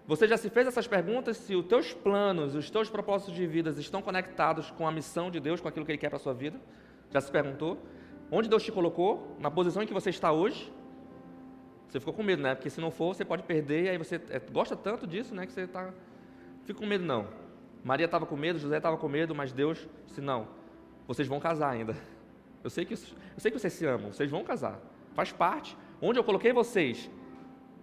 [0.05, 3.69] Você já se fez essas perguntas se os teus planos, os teus propósitos de vida
[3.69, 6.33] estão conectados com a missão de Deus, com aquilo que Ele quer para a sua
[6.33, 6.59] vida?
[7.09, 7.77] Já se perguntou?
[8.29, 9.37] Onde Deus te colocou?
[9.39, 10.71] Na posição em que você está hoje?
[11.87, 12.55] Você ficou com medo, né?
[12.55, 15.45] Porque se não for, você pode perder, e aí você é, gosta tanto disso, né?
[15.45, 15.93] Que você está.
[16.65, 17.27] Fica com medo, não.
[17.83, 20.47] Maria estava com medo, José estava com medo, mas Deus disse: não,
[21.07, 21.95] vocês vão casar ainda.
[22.63, 22.97] Eu sei, que, eu
[23.37, 24.79] sei que vocês se amam, vocês vão casar.
[25.13, 25.77] Faz parte.
[26.01, 27.11] Onde eu coloquei vocês,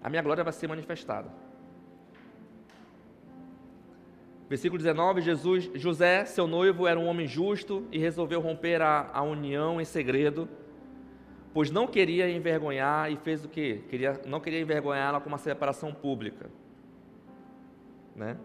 [0.03, 1.31] a minha glória vai ser manifestada.
[4.51, 9.23] Versículo 19: Jesus, José, seu noivo, era um homem justo e resolveu romper a, a
[9.23, 10.49] união em segredo,
[11.55, 13.77] pois não queria envergonhar e fez o que?
[13.89, 16.51] Queria, não queria envergonhá-la com uma separação pública.
[18.17, 18.37] Né?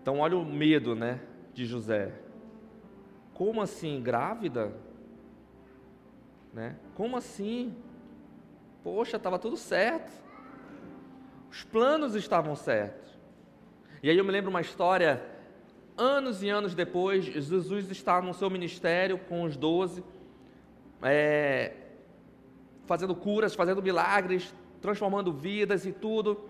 [0.00, 1.18] Então, olha o medo né,
[1.52, 2.12] de José.
[3.34, 4.72] Como assim, grávida?
[6.54, 6.76] Né?
[6.94, 7.74] Como assim?
[8.84, 10.12] Poxa, estava tudo certo.
[11.50, 13.05] Os planos estavam certos.
[14.06, 15.20] E aí eu me lembro uma história,
[15.98, 20.04] anos e anos depois, Jesus está no seu ministério com os doze,
[21.02, 21.72] é,
[22.84, 26.48] fazendo curas, fazendo milagres, transformando vidas e tudo.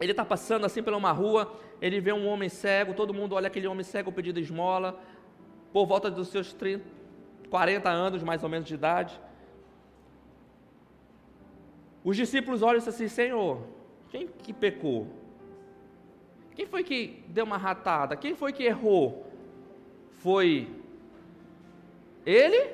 [0.00, 3.48] Ele está passando assim por uma rua, ele vê um homem cego, todo mundo olha
[3.48, 5.00] aquele homem cego pedindo esmola,
[5.72, 6.84] por volta dos seus 30,
[7.50, 9.20] 40 anos mais ou menos de idade.
[12.04, 13.66] Os discípulos olham e dizem assim: Senhor,
[14.10, 15.21] quem que pecou?
[16.54, 18.16] Quem foi que deu uma ratada?
[18.16, 19.26] Quem foi que errou?
[20.18, 20.68] Foi
[22.24, 22.70] ele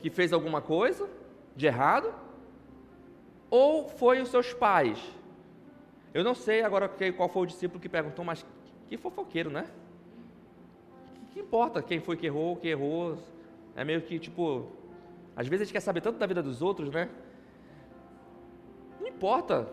[0.00, 1.08] que fez alguma coisa
[1.54, 2.12] de errado?
[3.50, 4.98] Ou foi os seus pais?
[6.12, 8.44] Eu não sei agora qual foi o discípulo que perguntou, mas
[8.86, 9.66] que fofoqueiro, né?
[11.32, 13.18] Que importa quem foi que errou, que errou?
[13.76, 14.68] É meio que tipo,
[15.36, 17.10] às vezes a gente quer saber tanto da vida dos outros, né?
[19.00, 19.68] Não importa.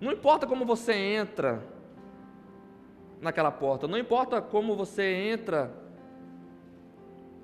[0.00, 1.62] Não importa como você entra
[3.20, 3.86] naquela porta.
[3.86, 5.72] Não importa como você entra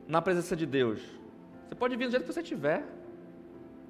[0.06, 1.00] na presença de Deus.
[1.68, 2.84] Você pode vir do jeito que você estiver.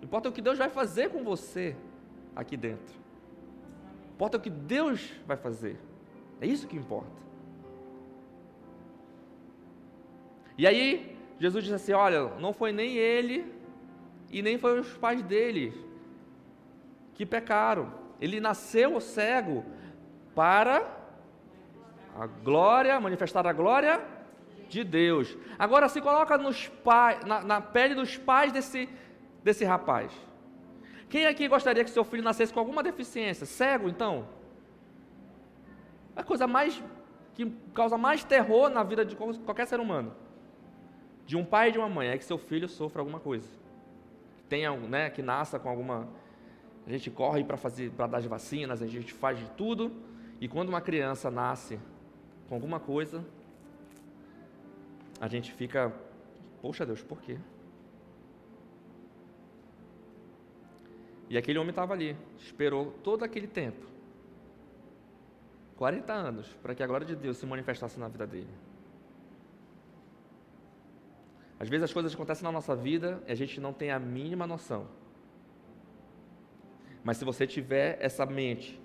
[0.03, 1.77] Importa o que Deus vai fazer com você
[2.35, 2.95] aqui dentro.
[4.15, 5.79] Importa o que Deus vai fazer.
[6.41, 7.27] É isso que importa.
[10.59, 13.53] E aí, Jesus disse assim: Olha, não foi nem ele
[14.31, 15.73] e nem foi os pais dele
[17.15, 17.93] que pecaram.
[18.21, 19.65] Ele nasceu cego
[20.35, 20.96] para
[22.19, 24.01] a glória, manifestar a glória
[24.69, 25.37] de Deus.
[25.59, 28.89] Agora se coloca nos pai, na, na pele dos pais desse,
[29.45, 30.13] desse rapaz.
[31.09, 33.47] Quem aqui gostaria que seu filho nascesse com alguma deficiência?
[33.47, 34.29] Cego, então?
[36.17, 36.83] A coisa mais
[37.35, 40.15] que causa mais terror na vida de qualquer ser humano,
[41.27, 43.47] de um pai e de uma mãe, é que seu filho sofra alguma coisa,
[44.39, 46.09] que tenha, né, que nasça com alguma.
[46.87, 49.93] A gente corre para fazer, para dar as vacinas, a gente faz de tudo,
[50.41, 51.79] e quando uma criança nasce
[52.49, 53.25] com alguma coisa,
[55.21, 55.93] a gente fica,
[56.61, 57.39] poxa Deus, por quê?
[61.29, 63.87] E aquele homem estava ali, esperou todo aquele tempo
[65.77, 68.49] 40 anos para que a glória de Deus se manifestasse na vida dele.
[71.59, 74.47] Às vezes as coisas acontecem na nossa vida e a gente não tem a mínima
[74.47, 74.87] noção.
[77.05, 78.81] Mas se você tiver essa mente,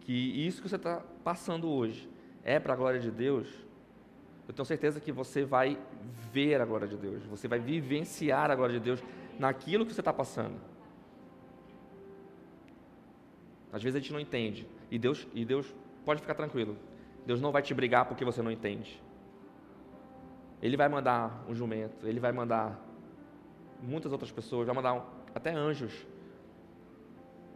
[0.00, 2.08] que isso que você está passando hoje
[2.44, 3.48] é para a glória de Deus,
[4.48, 5.78] eu tenho certeza que você vai
[6.32, 9.02] ver a glória de Deus, você vai vivenciar a glória de Deus
[9.38, 10.56] naquilo que você está passando.
[13.72, 15.72] Às vezes a gente não entende, e Deus, e Deus
[16.04, 16.76] pode ficar tranquilo,
[17.24, 19.00] Deus não vai te brigar porque você não entende.
[20.62, 22.78] Ele vai mandar um jumento, ele vai mandar
[23.82, 26.06] muitas outras pessoas, vai mandar até anjos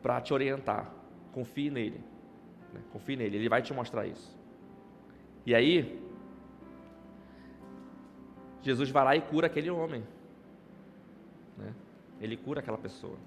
[0.03, 0.91] para te orientar.
[1.33, 2.03] Confie nele.
[2.73, 2.81] Né?
[2.93, 4.44] Confie nele, ele vai te mostrar isso.
[5.47, 6.03] E aí,
[8.63, 10.03] Jesus vai lá e cura aquele homem.
[11.59, 11.75] Né?
[12.21, 13.19] Ele cura aquela pessoa.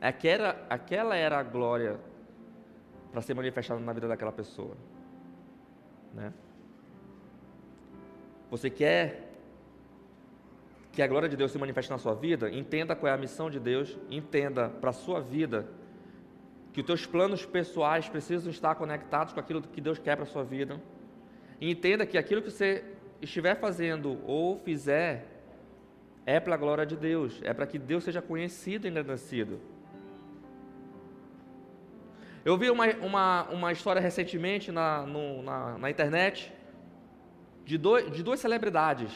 [0.00, 2.00] Aquela, aquela era a glória
[3.12, 4.74] para ser manifestada na vida daquela pessoa.
[6.14, 6.32] Né?
[8.50, 9.32] Você quer
[10.92, 12.50] que a glória de Deus se manifeste na sua vida?
[12.50, 15.68] Entenda qual é a missão de Deus, entenda para a sua vida
[16.72, 20.28] que os teus planos pessoais precisam estar conectados com aquilo que Deus quer para a
[20.28, 20.80] sua vida
[21.60, 22.84] entenda que aquilo que você
[23.20, 25.26] estiver fazendo ou fizer
[26.24, 29.60] é para a glória de Deus, é para que Deus seja conhecido e engrandecido.
[32.44, 36.52] Eu vi uma, uma, uma história recentemente na, no, na, na internet
[37.64, 39.10] de, dois, de duas celebridades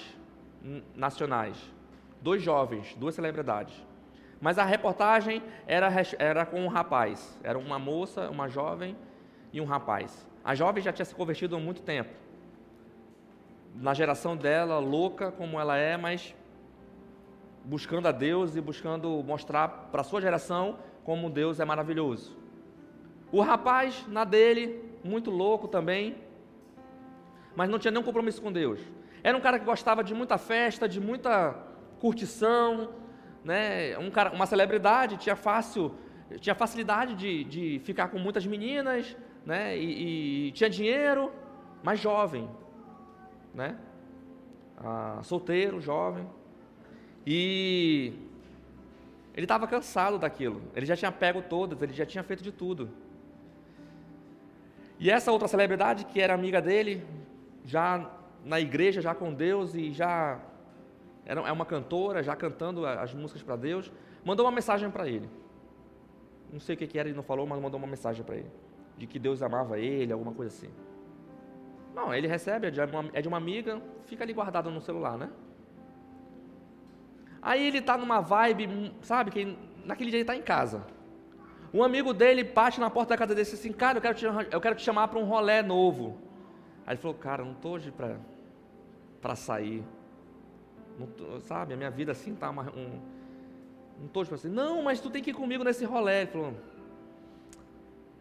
[0.94, 1.56] nacionais,
[2.20, 3.74] dois jovens, duas celebridades.
[4.40, 5.88] Mas a reportagem era,
[6.18, 8.96] era com um rapaz, era uma moça, uma jovem
[9.52, 10.26] e um rapaz.
[10.42, 12.10] A jovem já tinha se convertido há muito tempo.
[13.74, 16.34] Na geração dela, louca como ela é, mas
[17.64, 22.36] buscando a Deus e buscando mostrar para a sua geração como Deus é maravilhoso.
[23.32, 26.16] O rapaz, na dele, muito louco também,
[27.54, 28.80] mas não tinha nenhum compromisso com Deus.
[29.22, 31.54] Era um cara que gostava de muita festa, de muita
[32.00, 32.90] curtição,
[33.44, 33.96] né?
[33.98, 35.94] um cara, uma celebridade, tinha fácil,
[36.40, 39.76] tinha facilidade de, de ficar com muitas meninas, né?
[39.76, 41.32] E, e tinha dinheiro,
[41.82, 42.48] mas jovem,
[43.54, 43.76] né?
[44.76, 46.26] Ah, solteiro, jovem.
[47.26, 48.12] E
[49.34, 50.62] ele estava cansado daquilo.
[50.74, 52.90] Ele já tinha pego todas, ele já tinha feito de tudo.
[54.98, 57.02] E essa outra celebridade, que era amiga dele,
[57.64, 58.10] já
[58.44, 60.40] na igreja, já com Deus e já
[61.24, 63.90] era, é uma cantora, já cantando as músicas para Deus,
[64.24, 65.28] mandou uma mensagem para ele.
[66.52, 68.50] Não sei o que, que era, ele não falou, mas mandou uma mensagem para ele.
[68.98, 70.70] De que Deus amava ele, alguma coisa assim.
[72.00, 75.18] Não, ele recebe, é de uma, é de uma amiga, fica ali guardado no celular,
[75.18, 75.28] né?
[77.42, 80.86] Aí ele está numa vibe, sabe, que naquele dia ele está em casa.
[81.74, 84.14] Um amigo dele bate na porta da casa dele e diz assim, cara, eu quero
[84.14, 86.18] te, eu quero te chamar para um rolé novo.
[86.86, 87.92] Aí ele falou, cara, não estou hoje
[89.20, 89.84] para sair.
[91.16, 92.98] Tô, sabe, a minha vida assim está uma, um,
[93.98, 94.50] não estou hoje para sair.
[94.50, 96.22] Não, mas tu tem que ir comigo nesse rolé.
[96.22, 96.54] Ele falou,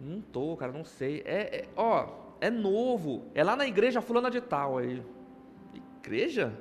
[0.01, 1.23] não estou, cara, não sei.
[1.25, 4.78] É, é, ó, é novo, é lá na igreja fulana de tal.
[4.78, 5.04] Aí,
[5.98, 6.54] igreja?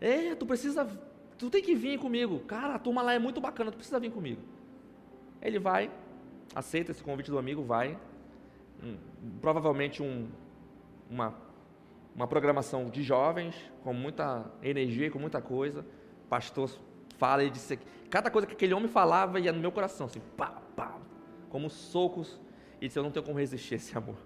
[0.00, 0.86] É, tu precisa,
[1.38, 2.40] tu tem que vir comigo.
[2.40, 4.40] Cara, a turma lá é muito bacana, tu precisa vir comigo.
[5.40, 5.90] Ele vai,
[6.54, 7.98] aceita esse convite do amigo, vai.
[8.82, 8.96] Um,
[9.40, 10.28] provavelmente um,
[11.10, 11.34] uma,
[12.14, 15.84] uma programação de jovens, com muita energia, com muita coisa.
[16.28, 16.70] Pastor
[17.18, 17.78] fala e disse
[18.10, 20.96] cada coisa que aquele homem falava ia no meu coração, assim, pá, pá,
[21.50, 22.40] como socos.
[22.80, 24.16] E disse: Eu não tenho como resistir a esse amor.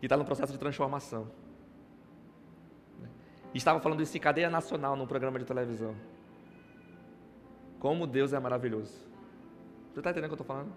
[0.00, 1.30] E está no processo de transformação.
[3.56, 5.94] Estava falando isso em cadeia nacional num programa de televisão.
[7.78, 8.92] Como Deus é maravilhoso.
[9.92, 10.72] Você está entendendo o que eu estou falando?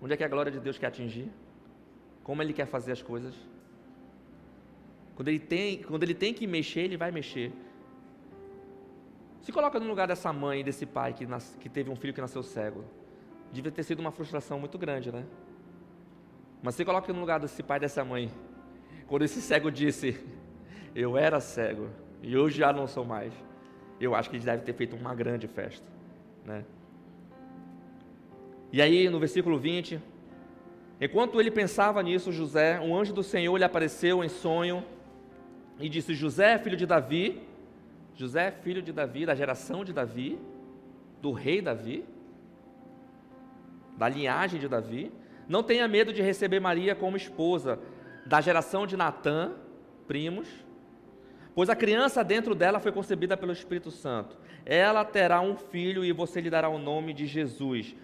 [0.00, 1.30] Onde é que a glória de Deus quer atingir?
[2.22, 3.34] Como Ele quer fazer as coisas?
[5.14, 7.52] Quando Ele tem, quando ele tem que mexer, Ele vai mexer.
[9.42, 12.20] Se coloca no lugar dessa mãe desse pai que, nas, que teve um filho que
[12.20, 12.82] nasceu cego.
[13.52, 15.26] Devia ter sido uma frustração muito grande, né?
[16.64, 18.30] Mas se coloca no lugar desse pai dessa mãe.
[19.06, 20.18] Quando esse cego disse,
[20.94, 21.90] eu era cego
[22.22, 23.34] e hoje já não sou mais.
[24.00, 25.86] Eu acho que ele deve ter feito uma grande festa,
[26.42, 26.64] né?
[28.72, 30.00] E aí, no versículo 20,
[30.98, 34.82] enquanto ele pensava nisso, José, um anjo do Senhor lhe apareceu em sonho
[35.78, 37.42] e disse: José, filho de Davi,
[38.14, 40.38] José, filho de Davi, da geração de Davi,
[41.20, 42.06] do rei Davi,
[43.98, 45.12] da linhagem de Davi,
[45.48, 47.78] não tenha medo de receber Maria como esposa,
[48.26, 49.52] da geração de Natã,
[50.06, 50.48] primos,
[51.54, 54.38] pois a criança dentro dela foi concebida pelo Espírito Santo.
[54.64, 57.94] Ela terá um filho e você lhe dará o nome de Jesus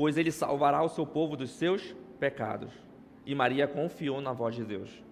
[0.00, 2.72] pois ele salvará o seu povo dos seus pecados.
[3.26, 5.04] E Maria confiou na voz de Deus.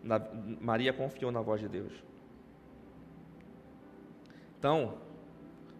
[0.00, 0.22] Na,
[0.60, 1.92] Maria confiou na voz de Deus.
[4.56, 4.94] Então,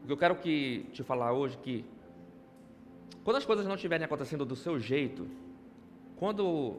[0.02, 1.84] o que eu quero que te falar hoje é que
[3.24, 5.26] quando as coisas não estiverem acontecendo do seu jeito,
[6.16, 6.76] quando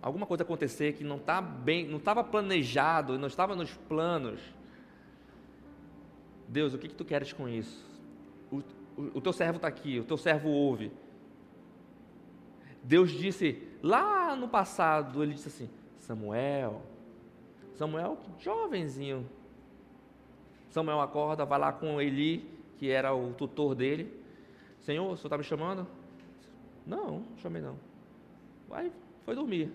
[0.00, 4.38] alguma coisa acontecer que não está bem, não estava planejado, não estava nos planos,
[6.46, 7.86] Deus, o que, que tu queres com isso?
[8.50, 8.62] O,
[9.14, 10.90] o, teu servo está aqui, o teu servo ouve.
[12.82, 16.82] Deus disse lá no passado, ele disse assim: Samuel,
[17.74, 19.28] Samuel, jovenzinho.
[20.70, 24.17] Samuel acorda, vai lá com Eli, que era o tutor dele.
[24.88, 25.86] Senhor, o senhor está me chamando?
[26.86, 27.76] Não, não chamei não.
[28.66, 28.90] Vai,
[29.22, 29.70] foi dormir.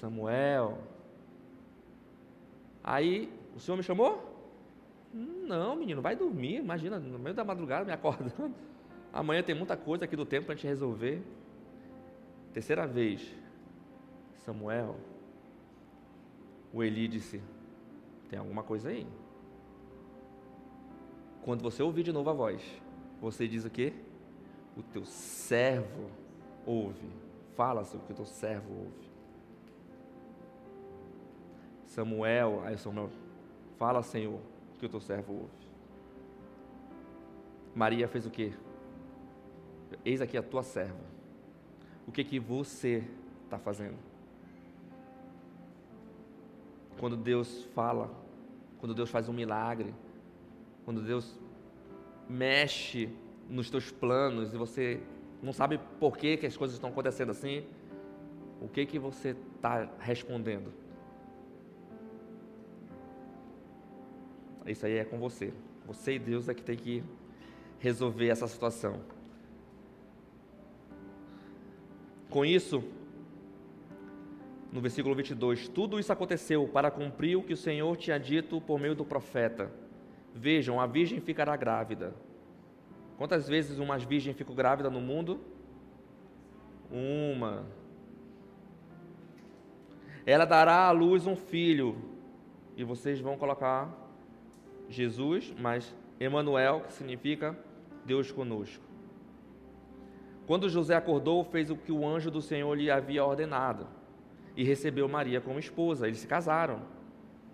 [0.00, 0.78] Samuel.
[2.82, 4.24] Aí, o senhor me chamou?
[5.12, 6.56] Não, menino, vai dormir.
[6.56, 8.54] Imagina, no meio da madrugada me acordando.
[9.12, 11.22] Amanhã tem muita coisa aqui do tempo para a gente resolver.
[12.54, 13.20] Terceira vez,
[14.46, 14.96] Samuel,
[16.72, 17.42] o Eli disse:
[18.30, 19.06] Tem alguma coisa aí?
[21.42, 22.62] Quando você ouvir de novo a voz,
[23.20, 23.92] você diz o quê?
[24.76, 26.10] O teu servo
[26.64, 27.10] ouve.
[27.56, 29.06] Fala o que o teu servo ouve.
[31.86, 33.10] Samuel, aí Samuel
[33.78, 34.40] Fala, Senhor,
[34.78, 35.66] que o teu servo ouve.
[37.74, 38.52] Maria fez o quê?
[40.04, 41.04] Eis aqui a tua serva.
[42.06, 43.04] O que que você
[43.44, 43.98] está fazendo?
[46.98, 48.10] Quando Deus fala,
[48.78, 49.94] quando Deus faz um milagre,
[50.86, 51.38] quando Deus
[52.28, 53.14] mexe
[53.48, 55.00] nos teus planos e você
[55.42, 57.64] não sabe por que, que as coisas estão acontecendo assim,
[58.60, 60.72] o que que você está respondendo?
[64.66, 65.52] Isso aí é com você.
[65.86, 67.04] Você e Deus é que tem que
[67.78, 69.00] resolver essa situação.
[72.28, 72.82] Com isso,
[74.72, 78.80] no versículo 22, tudo isso aconteceu para cumprir o que o Senhor tinha dito por
[78.80, 79.70] meio do profeta.
[80.34, 82.12] Vejam, a virgem ficará grávida.
[83.16, 85.40] Quantas vezes uma virgem fica grávida no mundo?
[86.90, 87.64] Uma.
[90.24, 91.96] Ela dará à luz um filho,
[92.76, 93.88] e vocês vão colocar
[94.88, 97.56] Jesus, mas Emanuel, que significa
[98.04, 98.84] Deus conosco.
[100.46, 103.86] Quando José acordou, fez o que o anjo do Senhor lhe havia ordenado
[104.56, 106.06] e recebeu Maria como esposa.
[106.06, 106.82] Eles se casaram.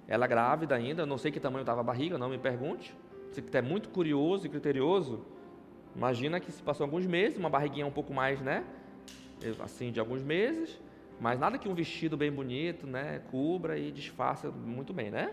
[0.06, 2.94] Ela grávida ainda, não sei que tamanho estava a barriga, não me pergunte.
[3.30, 5.24] Você que é muito curioso e criterioso,
[5.94, 8.64] imagina que se passou alguns meses, uma barriguinha um pouco mais, né?
[9.60, 10.80] Assim, de alguns meses,
[11.20, 13.20] mas nada que um vestido bem bonito, né?
[13.30, 15.32] Cubra e disfarça muito bem, né?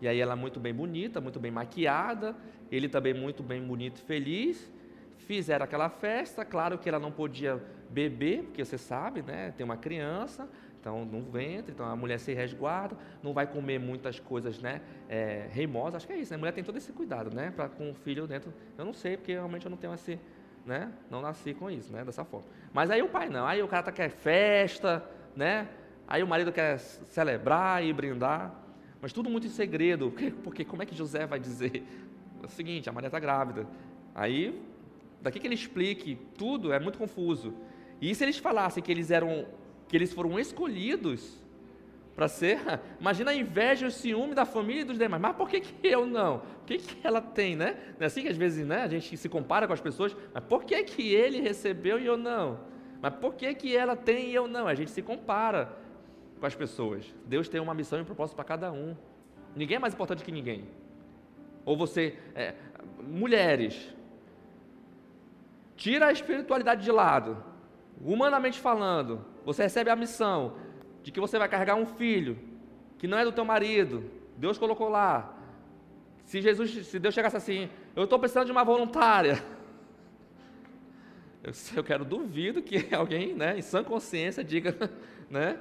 [0.00, 2.36] E aí ela muito bem bonita, muito bem maquiada,
[2.70, 4.70] ele também muito bem bonito e feliz.
[5.18, 9.52] Fizeram aquela festa, claro que ela não podia beber, porque você sabe, né?
[9.56, 10.48] Tem uma criança,
[10.82, 14.80] então no ventre, então a mulher se resguarda, não vai comer muitas coisas, né?
[15.08, 16.34] É, reimosas, acho que é isso, né?
[16.34, 17.52] A mulher tem todo esse cuidado, né?
[17.54, 18.52] Para com o filho dentro.
[18.76, 20.18] Eu não sei, porque realmente eu não tenho esse,
[20.66, 20.92] né?
[21.08, 22.04] Não nasci com isso, né?
[22.04, 22.48] Dessa forma.
[22.74, 25.68] Mas aí o pai não, aí o cara tá, quer festa, né?
[26.08, 28.52] Aí o marido quer celebrar e brindar.
[29.00, 30.12] Mas tudo muito em segredo.
[30.42, 31.86] Porque como é que José vai dizer?
[32.42, 33.68] É o seguinte, a Maria está grávida.
[34.16, 34.60] Aí,
[35.20, 37.54] daqui que ele explique tudo, é muito confuso.
[38.00, 39.46] E se eles falassem que eles eram,
[39.92, 41.38] que eles foram escolhidos
[42.16, 42.58] para ser,
[42.98, 45.20] imagina a inveja e o ciúme da família e dos demais.
[45.20, 46.38] Mas por que, que eu não?
[46.38, 47.76] Por que, que ela tem, né?
[47.98, 50.42] Não é assim que às vezes né, a gente se compara com as pessoas, mas
[50.44, 52.60] por que, que ele recebeu e eu não?
[53.02, 54.66] Mas por que, que ela tem e eu não?
[54.66, 55.76] A gente se compara
[56.40, 57.14] com as pessoas.
[57.26, 58.96] Deus tem uma missão e um propósito para cada um.
[59.54, 60.64] Ninguém é mais importante que ninguém.
[61.66, 62.54] Ou você, é,
[62.98, 63.94] mulheres,
[65.76, 67.51] tira a espiritualidade de lado.
[68.04, 70.54] Humanamente falando, você recebe a missão
[71.02, 72.36] de que você vai carregar um filho
[72.98, 74.04] que não é do teu marido.
[74.36, 75.36] Deus colocou lá.
[76.24, 79.42] Se Jesus, se Deus chegasse assim, eu estou precisando de uma voluntária.
[81.44, 84.76] Eu, eu quero duvido que alguém, né, em sã consciência, diga,
[85.28, 85.58] né,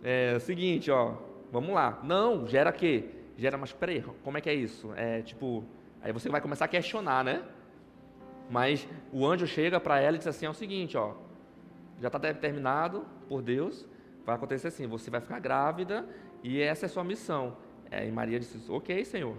[0.00, 1.14] é seguinte, ó,
[1.50, 1.98] vamos lá.
[2.04, 3.06] Não, gera quê?
[3.36, 4.92] Gera, mas peraí, como é que é isso?
[4.94, 5.64] É tipo,
[6.00, 7.42] aí você vai começar a questionar, né?
[8.48, 11.14] Mas o anjo chega para ela e diz assim: é o seguinte, ó,
[12.00, 13.86] já está determinado por Deus,
[14.24, 16.06] vai acontecer assim, você vai ficar grávida
[16.42, 17.56] e essa é a sua missão.
[17.90, 19.36] É, e Maria disse: Ok, Senhor,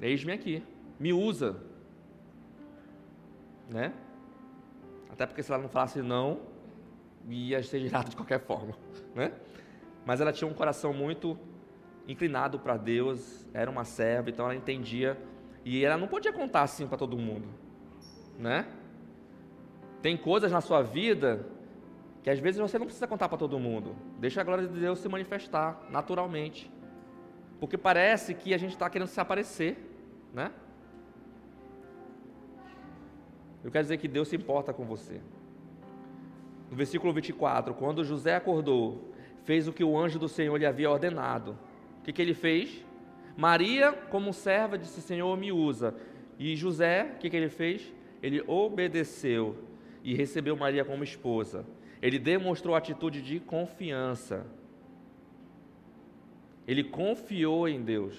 [0.00, 0.62] eis-me aqui,
[0.98, 1.56] me usa.
[3.68, 3.92] Né?
[5.10, 6.40] Até porque se ela não falasse não,
[7.28, 8.74] ia ser gerado de qualquer forma.
[9.14, 9.32] Né?
[10.08, 11.38] mas ela tinha um coração muito
[12.06, 15.18] inclinado para Deus, era uma serva, então ela entendia
[15.66, 17.46] e ela não podia contar assim para todo mundo,
[18.38, 18.66] né?
[20.02, 21.46] Tem coisas na sua vida
[22.22, 23.94] que às vezes você não precisa contar para todo mundo.
[24.18, 26.70] Deixa a glória de Deus se manifestar naturalmente,
[27.58, 29.76] porque parece que a gente está querendo se aparecer,
[30.32, 30.50] né?
[33.64, 35.20] Eu quero dizer que Deus se importa com você.
[36.70, 39.08] No versículo 24, quando José acordou
[39.48, 41.56] fez o que o anjo do Senhor lhe havia ordenado.
[42.00, 42.84] O que, que ele fez?
[43.34, 45.94] Maria, como serva, disse: Senhor, me usa.
[46.38, 47.90] E José, o que, que ele fez?
[48.22, 49.56] Ele obedeceu
[50.02, 51.64] e recebeu Maria como esposa.
[52.00, 54.46] Ele demonstrou atitude de confiança.
[56.66, 58.18] Ele confiou em Deus.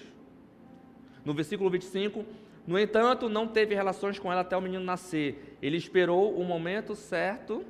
[1.24, 2.24] No versículo 25,
[2.66, 5.56] no entanto, não teve relações com ela até o menino nascer.
[5.62, 7.64] Ele esperou o momento certo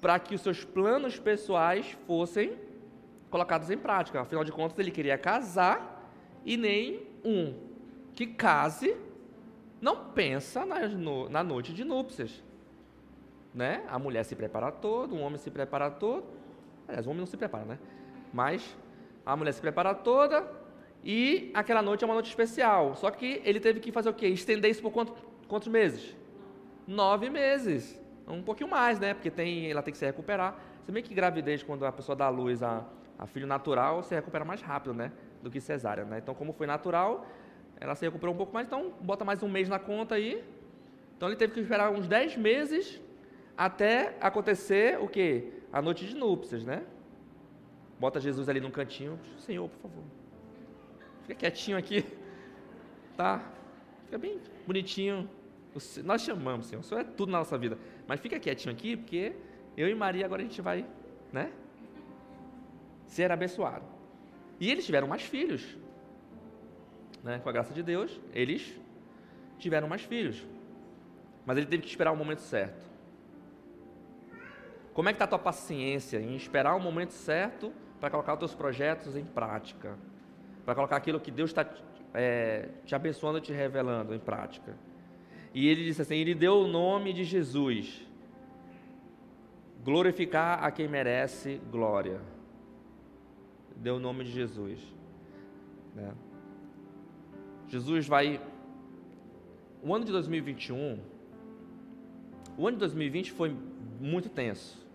[0.00, 2.56] para que os seus planos pessoais fossem
[3.30, 4.20] colocados em prática.
[4.20, 6.12] Afinal de contas, ele queria casar
[6.44, 7.54] e nem um
[8.14, 8.96] que case
[9.80, 12.42] não pensa na, no, na noite de núpcias.
[13.58, 13.82] Né?
[13.88, 16.24] A mulher se prepara todo, o homem se prepara todo.
[16.86, 17.78] Aliás, o homem não se prepara, né?
[18.32, 18.76] Mas
[19.26, 20.48] a mulher se prepara toda
[21.02, 22.94] e aquela noite é uma noite especial.
[22.94, 24.28] Só que ele teve que fazer o quê?
[24.28, 25.12] Estender isso por quanto,
[25.48, 26.16] quantos meses?
[26.86, 28.00] Nove meses.
[28.28, 29.12] Um pouquinho mais, né?
[29.12, 30.56] Porque tem, ela tem que se recuperar.
[30.84, 32.84] Se bem que gravidez, quando a pessoa dá luz a,
[33.18, 35.10] a filho natural, você recupera mais rápido, né?
[35.42, 36.18] do que cesárea, né?
[36.18, 37.26] Então, como foi natural,
[37.80, 40.44] ela se recuperou um pouco mais, então bota mais um mês na conta aí.
[41.16, 43.00] Então ele teve que esperar uns 10 meses
[43.58, 45.50] até acontecer o quê?
[45.72, 46.84] A noite de núpcias, né?
[47.98, 50.04] Bota Jesus ali num cantinho, Senhor, por favor.
[51.22, 52.06] Fica quietinho aqui.
[53.18, 53.44] Tá?
[54.04, 55.28] Fica bem bonitinho.
[56.04, 56.82] Nós chamamos, Senhor.
[56.82, 57.76] O Senhor é tudo na nossa vida.
[58.06, 59.32] Mas fica quietinho aqui, porque
[59.76, 60.86] eu e Maria agora a gente vai,
[61.32, 61.50] né?
[63.08, 63.84] Ser abençoado.
[64.60, 65.76] E eles tiveram mais filhos.
[67.24, 67.40] Né?
[67.40, 68.72] Com a graça de Deus, eles
[69.58, 70.46] tiveram mais filhos.
[71.44, 72.87] Mas ele teve que esperar o momento certo.
[74.98, 78.38] Como é que está a tua paciência em esperar o momento certo para colocar os
[78.40, 79.96] teus projetos em prática?
[80.64, 81.64] Para colocar aquilo que Deus está
[82.12, 84.76] é, te abençoando, te revelando em prática.
[85.54, 88.04] E ele disse assim: Ele deu o nome de Jesus,
[89.84, 92.20] glorificar a quem merece glória.
[93.76, 94.80] Deu o nome de Jesus.
[95.94, 96.12] Né?
[97.68, 98.40] Jesus vai.
[99.80, 100.98] O ano de 2021,
[102.56, 103.56] o ano de 2020 foi
[104.00, 104.87] muito tenso.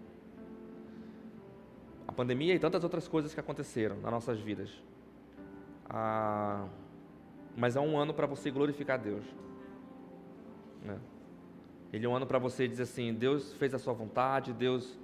[2.14, 4.70] A pandemia e tantas outras coisas que aconteceram nas nossas vidas.
[5.90, 6.68] Ah,
[7.58, 9.26] mas é um ano para você glorificar Deus.
[10.84, 11.00] Né?
[11.92, 14.96] Ele é um ano para você dizer assim: Deus fez a sua vontade, Deus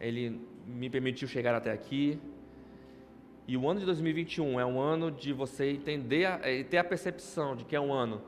[0.00, 2.18] ele me permitiu chegar até aqui.
[3.46, 7.54] E o ano de 2021 é um ano de você entender e ter a percepção
[7.54, 8.22] de que é um ano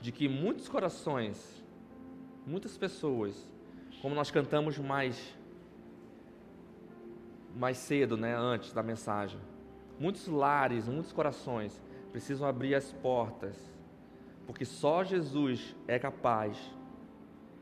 [0.00, 1.64] de que muitos corações,
[2.46, 3.50] muitas pessoas,
[4.00, 5.35] como nós cantamos mais
[7.56, 9.40] mais cedo, né, antes da mensagem,
[9.98, 11.82] muitos lares, muitos corações
[12.12, 13.56] precisam abrir as portas,
[14.46, 16.58] porque só Jesus é capaz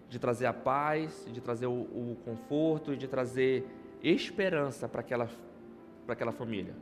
[0.09, 3.67] de trazer a paz, de trazer o, o conforto e de trazer
[4.03, 5.29] esperança para aquela,
[6.05, 6.75] para aquela família.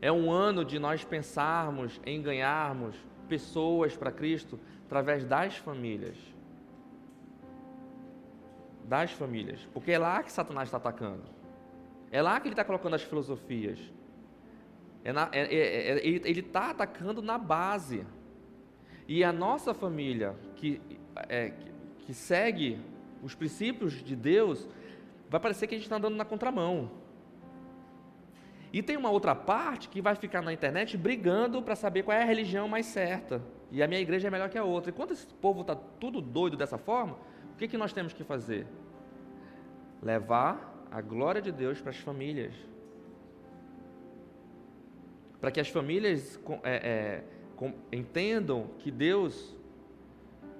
[0.00, 2.96] É um ano de nós pensarmos em ganharmos
[3.28, 6.16] pessoas para Cristo através das famílias.
[8.84, 9.68] Das famílias.
[9.72, 11.37] Porque é lá que Satanás está atacando.
[12.10, 13.78] É lá que ele está colocando as filosofias.
[15.04, 18.06] É na, é, é, é ele está atacando na base.
[19.06, 20.80] E a nossa família, que,
[21.28, 21.52] é,
[22.00, 22.78] que segue
[23.22, 24.68] os princípios de Deus,
[25.28, 26.90] vai parecer que a gente está andando na contramão.
[28.72, 32.22] E tem uma outra parte que vai ficar na internet brigando para saber qual é
[32.22, 33.42] a religião mais certa.
[33.70, 34.90] E a minha igreja é melhor que a outra.
[34.90, 37.16] E quando esse povo está tudo doido dessa forma,
[37.52, 38.66] o que, que nós temos que fazer?
[40.02, 42.54] Levar a glória de Deus para as famílias
[45.40, 47.22] para que as famílias é,
[47.62, 49.56] é, entendam que Deus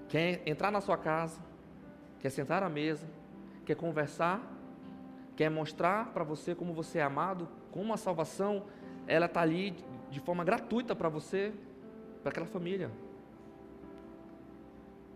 [0.09, 1.41] quer entrar na sua casa,
[2.20, 3.07] quer sentar à mesa,
[3.64, 4.41] quer conversar,
[5.37, 8.64] quer mostrar para você como você é amado, como a salvação
[9.07, 9.74] ela está ali
[10.11, 11.53] de forma gratuita para você,
[12.22, 12.91] para aquela família.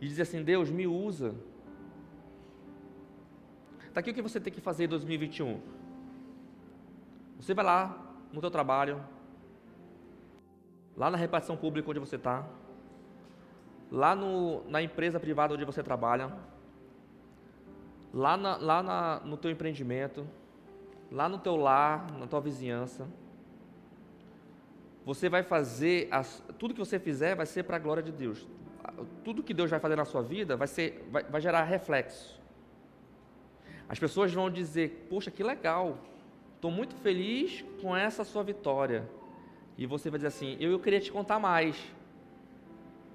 [0.01, 1.35] E dizer assim: Deus me usa.
[3.93, 5.61] Está aqui o que você tem que fazer em 2021.
[7.39, 7.95] Você vai lá
[8.33, 8.99] no teu trabalho,
[10.97, 12.43] lá na repartição pública onde você está,
[13.91, 16.33] lá no, na empresa privada onde você trabalha,
[18.15, 20.27] lá, na, lá na, no teu empreendimento,
[21.11, 23.07] lá no teu lar, na tua vizinhança.
[25.05, 28.49] Você vai fazer, as, tudo que você fizer vai ser para a glória de Deus.
[29.23, 32.41] Tudo que Deus vai fazer na sua vida vai, ser, vai, vai gerar reflexo.
[33.93, 35.99] As pessoas vão dizer: Poxa, que legal,
[36.55, 39.07] estou muito feliz com essa sua vitória
[39.77, 41.77] e você vai dizer assim: eu, eu queria te contar mais.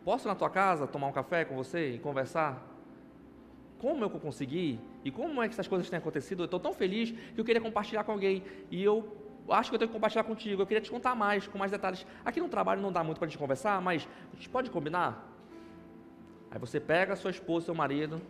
[0.05, 2.63] Posso ir na tua casa tomar um café com você e conversar?
[3.79, 4.79] Como eu consegui?
[5.03, 6.43] E como é que essas coisas têm acontecido?
[6.43, 8.43] Eu estou tão feliz que eu queria compartilhar com alguém.
[8.69, 9.17] E eu
[9.49, 10.61] acho que eu tenho que compartilhar contigo.
[10.61, 12.05] Eu queria te contar mais, com mais detalhes.
[12.23, 15.27] Aqui no trabalho não dá muito para a gente conversar, mas a gente pode combinar?
[16.51, 18.21] Aí você pega a sua esposa, seu marido,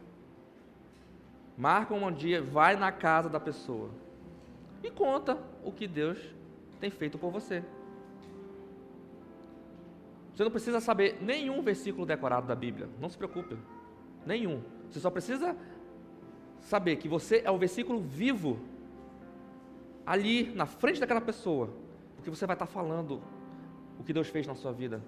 [1.58, 3.90] marca um dia, vai na casa da pessoa
[4.84, 6.20] e conta o que Deus
[6.80, 7.64] tem feito por você.
[10.34, 13.58] Você não precisa saber nenhum versículo decorado da Bíblia, não se preocupe.
[14.26, 14.62] Nenhum.
[14.92, 15.56] Você só precisa
[16.62, 18.60] saber que você é o versículo vivo
[20.06, 21.70] ali na frente daquela pessoa,
[22.16, 23.22] porque você vai estar falando
[24.00, 25.02] o que Deus fez na sua vida.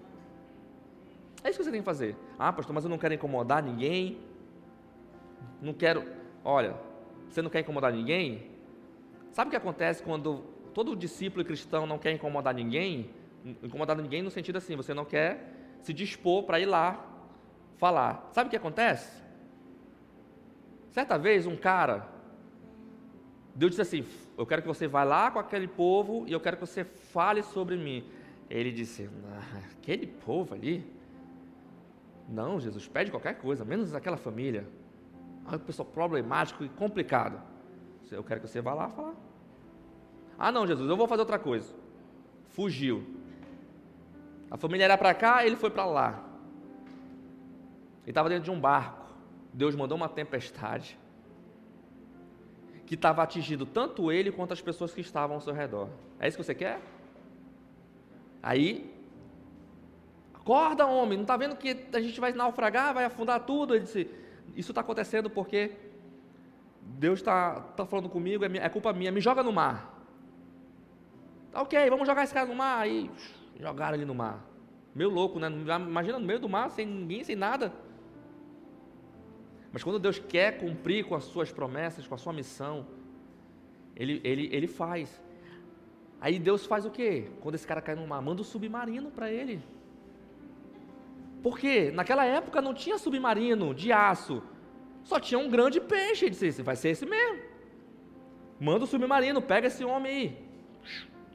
[1.43, 2.15] É isso que você tem que fazer.
[2.37, 4.17] Ah, pastor, mas eu não quero incomodar ninguém.
[5.61, 6.03] Não quero.
[6.49, 6.75] Olha,
[7.29, 8.49] você não quer incomodar ninguém?
[9.31, 10.43] Sabe o que acontece quando
[10.73, 13.11] todo discípulo cristão não quer incomodar ninguém?
[13.63, 17.05] incomodar ninguém no sentido assim, você não quer se dispor para ir lá
[17.77, 18.27] falar.
[18.33, 19.21] Sabe o que acontece?
[20.91, 22.05] Certa vez um cara
[23.55, 24.05] Deus disse assim:
[24.37, 27.43] Eu quero que você vá lá com aquele povo e eu quero que você fale
[27.43, 28.03] sobre mim.
[28.49, 30.85] Ele disse: ah, Aquele povo ali?
[32.27, 34.65] Não, Jesus, pede qualquer coisa, menos aquela família.
[35.45, 37.41] Ah, uma pessoa problemático e complicado.
[38.11, 39.13] Eu quero que você vá lá falar.
[40.37, 41.73] Ah, não, Jesus, eu vou fazer outra coisa.
[42.47, 43.05] Fugiu.
[44.49, 46.23] A família era para cá, ele foi para lá.
[48.03, 49.05] Ele estava dentro de um barco.
[49.53, 50.97] Deus mandou uma tempestade
[52.85, 55.89] que estava atingindo tanto ele quanto as pessoas que estavam ao seu redor.
[56.19, 56.81] É isso que você quer?
[58.41, 58.91] Aí,
[60.33, 63.75] acorda, homem, não está vendo que a gente vai naufragar, vai afundar tudo?
[63.75, 64.09] Ele disse:
[64.55, 65.71] Isso está acontecendo porque
[66.81, 69.97] Deus está tá falando comigo, é, é culpa minha, me joga no mar.
[71.51, 72.79] Tá ok, vamos jogar esse cara no mar.
[72.79, 73.09] Aí
[73.59, 74.45] jogaram ele no mar.
[74.93, 75.47] Meio louco, né?
[75.47, 77.73] Imagina no meio do mar, sem ninguém, sem nada.
[79.71, 82.87] Mas quando Deus quer cumprir com as suas promessas, com a sua missão,
[83.95, 85.21] Ele, ele, ele faz.
[86.21, 87.29] Aí Deus faz o quê?
[87.41, 89.61] Quando esse cara cai no mar, manda um submarino para ele.
[91.41, 91.91] Por quê?
[91.93, 94.43] Naquela época não tinha submarino de aço.
[95.03, 96.25] Só tinha um grande peixe.
[96.25, 97.39] Ele disse: vai ser esse mesmo.
[98.59, 100.37] Manda o submarino, pega esse homem aí.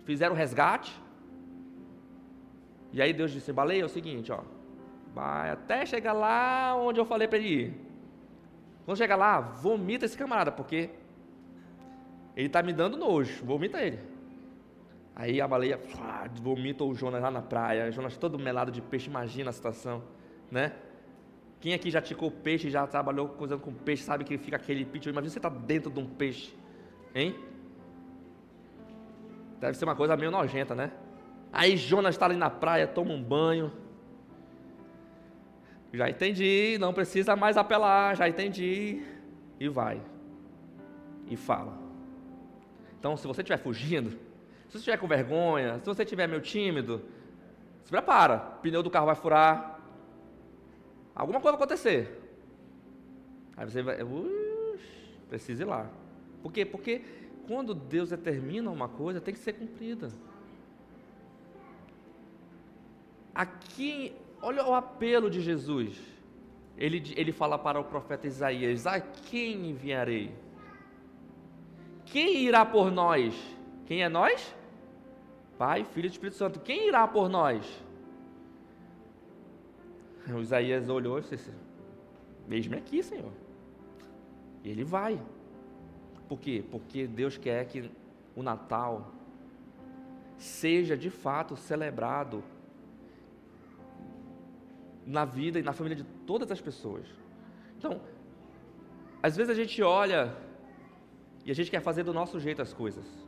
[0.04, 0.92] Fizeram o resgate.
[2.92, 4.40] E aí Deus disse: baleia, é o seguinte, ó.
[5.14, 7.74] Vai até chegar lá onde eu falei para ele ir.
[8.84, 10.90] Quando chegar lá, vomita esse camarada, porque
[12.36, 13.44] ele está me dando nojo.
[13.44, 13.98] Vomita ele.
[15.16, 15.80] Aí a baleia
[16.42, 17.88] vomita o Jonas lá na praia.
[17.88, 20.02] O Jonas todo melado de peixe, imagina a situação,
[20.50, 20.72] né?
[21.60, 25.06] Quem aqui já ticou peixe, já trabalhou coisando com peixe, sabe que fica aquele pitch.
[25.06, 26.54] Imagina você está dentro de um peixe,
[27.14, 27.34] hein?
[29.60, 30.90] Deve ser uma coisa meio nojenta, né?
[31.52, 33.72] Aí Jonas está ali na praia, toma um banho.
[35.92, 39.02] Já entendi, não precisa mais apelar, já entendi.
[39.60, 40.02] E vai.
[41.30, 41.78] E fala.
[42.98, 44.18] Então, se você estiver fugindo,
[44.74, 47.00] se você estiver com vergonha, se você estiver meio tímido,
[47.84, 48.54] se prepara.
[48.56, 49.80] O pneu do carro vai furar.
[51.14, 52.20] Alguma coisa vai acontecer.
[53.56, 53.98] Aí você vai.
[55.28, 55.88] precisa ir lá.
[56.42, 56.64] Por quê?
[56.64, 57.02] Porque
[57.46, 60.08] quando Deus determina uma coisa, tem que ser cumprida.
[63.32, 64.12] Aqui,
[64.42, 66.00] olha o apelo de Jesus.
[66.76, 70.34] Ele, ele fala para o profeta Isaías: A quem enviarei?
[72.06, 73.36] Quem irá por nós?
[73.86, 74.52] Quem é nós?
[75.58, 76.60] Pai, Filho e Espírito Santo.
[76.60, 77.64] Quem irá por nós?
[80.28, 81.50] O Isaías olhou e disse:
[82.48, 83.32] Mesmo aqui, Senhor.
[84.62, 85.20] E ele vai.
[86.28, 86.64] Por quê?
[86.70, 87.90] Porque Deus quer que
[88.34, 89.12] o Natal
[90.38, 92.42] seja de fato celebrado
[95.06, 97.06] na vida e na família de todas as pessoas.
[97.78, 98.00] Então,
[99.22, 100.34] às vezes a gente olha
[101.44, 103.23] e a gente quer fazer do nosso jeito as coisas.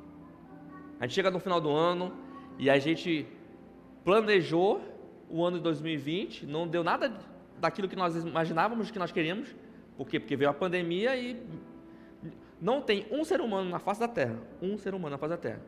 [0.98, 2.12] A gente chega no final do ano
[2.58, 3.26] e a gente
[4.04, 4.80] planejou
[5.28, 7.12] o ano de 2020, não deu nada
[7.58, 9.54] daquilo que nós imaginávamos que nós queríamos.
[9.96, 10.20] Por quê?
[10.20, 11.42] Porque veio a pandemia e
[12.60, 15.36] não tem um ser humano na face da Terra, um ser humano na face da
[15.36, 15.60] Terra,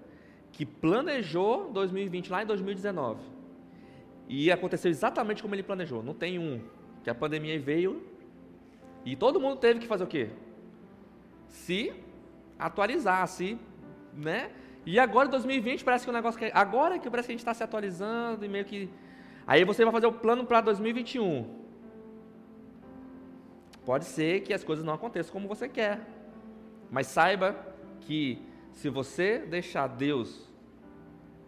[0.53, 3.39] que planejou 2020 lá em 2019
[4.29, 6.03] e aconteceu exatamente como ele planejou.
[6.03, 6.61] Não tem um.
[7.03, 8.03] Que a pandemia veio
[9.05, 10.29] e todo mundo teve que fazer o quê?
[11.47, 11.95] Se
[12.59, 13.59] atualizar, se,
[14.13, 14.51] né?
[14.91, 17.41] E agora em 2020 parece que o negócio que agora que parece que a gente
[17.41, 18.89] está se atualizando e meio que
[19.47, 21.45] aí você vai fazer o plano para 2021.
[23.85, 26.01] Pode ser que as coisas não aconteçam como você quer.
[26.91, 27.55] Mas saiba
[28.01, 30.49] que se você deixar Deus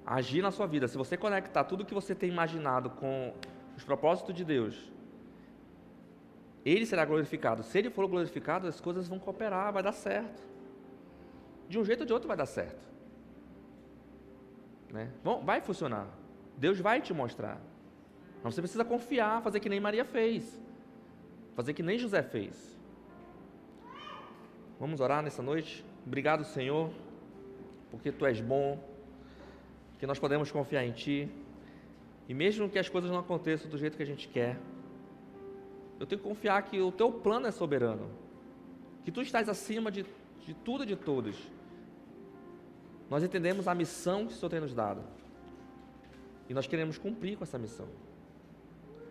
[0.04, 3.32] agir na sua vida, se você conectar tudo que você tem imaginado com
[3.74, 4.92] os propósitos de Deus,
[6.62, 7.62] ele será glorificado.
[7.62, 10.42] Se ele for glorificado, as coisas vão cooperar, vai dar certo.
[11.70, 12.90] De um jeito ou de outro vai dar certo.
[14.92, 15.10] Né?
[15.44, 16.08] vai funcionar.
[16.56, 17.60] Deus vai te mostrar.
[18.42, 20.60] Mas você precisa confiar, fazer que nem Maria fez.
[21.54, 22.78] Fazer que nem José fez.
[24.78, 25.84] Vamos orar nessa noite?
[26.06, 26.90] Obrigado, Senhor,
[27.90, 28.82] porque Tu és bom,
[29.98, 31.30] que nós podemos confiar em Ti,
[32.26, 34.56] e mesmo que as coisas não aconteçam do jeito que a gente quer,
[35.98, 38.08] eu tenho que confiar que o Teu plano é soberano,
[39.04, 40.06] que Tu estás acima de,
[40.46, 41.36] de tudo e de todos.
[43.10, 45.02] Nós entendemos a missão que o Senhor tem nos dado,
[46.48, 47.88] e nós queremos cumprir com essa missão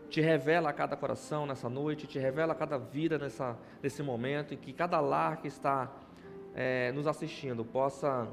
[0.09, 4.53] te revela a cada coração nessa noite, te revela a cada vida nessa, nesse momento,
[4.53, 5.91] e que cada lar que está
[6.55, 8.27] é, nos assistindo possa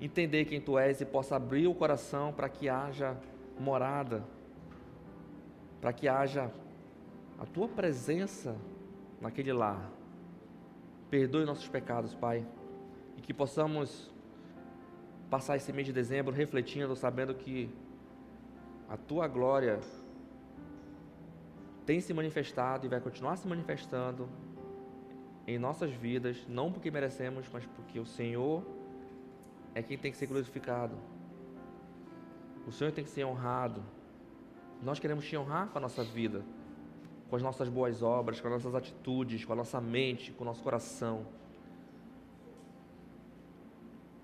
[0.00, 3.16] entender quem tu és e possa abrir o coração para que haja
[3.58, 4.24] morada,
[5.80, 6.50] para que haja
[7.38, 8.56] a tua presença
[9.20, 9.90] naquele lar.
[11.08, 12.44] Perdoe nossos pecados, Pai.
[13.16, 14.11] e que possamos
[15.32, 17.70] passar esse mês de dezembro refletindo, sabendo que
[18.86, 19.80] a tua glória
[21.86, 24.28] tem se manifestado e vai continuar se manifestando
[25.46, 28.62] em nossas vidas, não porque merecemos, mas porque o Senhor
[29.74, 30.96] é quem tem que ser glorificado.
[32.66, 33.82] O Senhor tem que ser honrado.
[34.82, 36.44] Nós queremos te honrar com a nossa vida,
[37.30, 40.46] com as nossas boas obras, com as nossas atitudes, com a nossa mente, com o
[40.46, 41.26] nosso coração.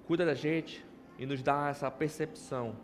[0.06, 0.86] Cuida da gente
[1.18, 2.76] e nos dá essa percepção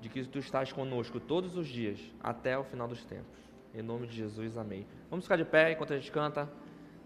[0.00, 3.40] de que tu estás conosco todos os dias, até o final dos tempos.
[3.74, 4.86] Em nome de Jesus, amém.
[5.08, 6.48] Vamos ficar de pé enquanto a gente canta.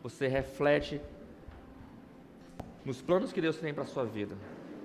[0.02, 1.00] Você reflete
[2.84, 4.36] nos planos que Deus tem para a sua vida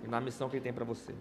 [0.04, 1.16] e na missão que Ele tem para você.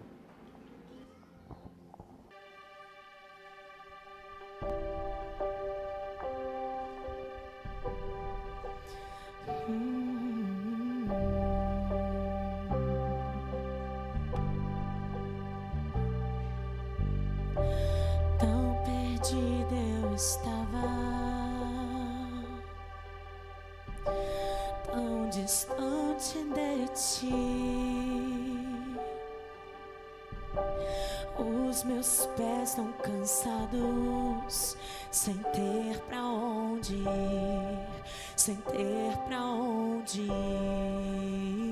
[31.80, 34.76] os meus pés tão cansados,
[35.10, 37.88] sem ter pra onde ir,
[38.36, 41.69] sem ter pra onde ir.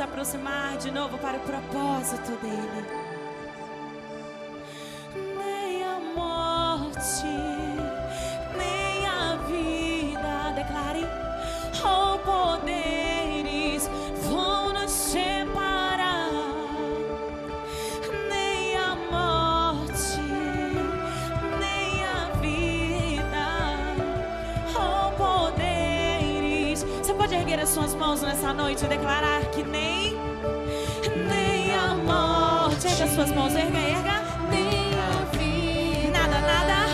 [0.00, 2.99] Aproximar de novo para o propósito dele.
[28.80, 30.16] Noite declarar que nem
[32.82, 34.22] Erga suas mãos, erga, erga.
[34.50, 36.86] Nem a vida, nada, nada,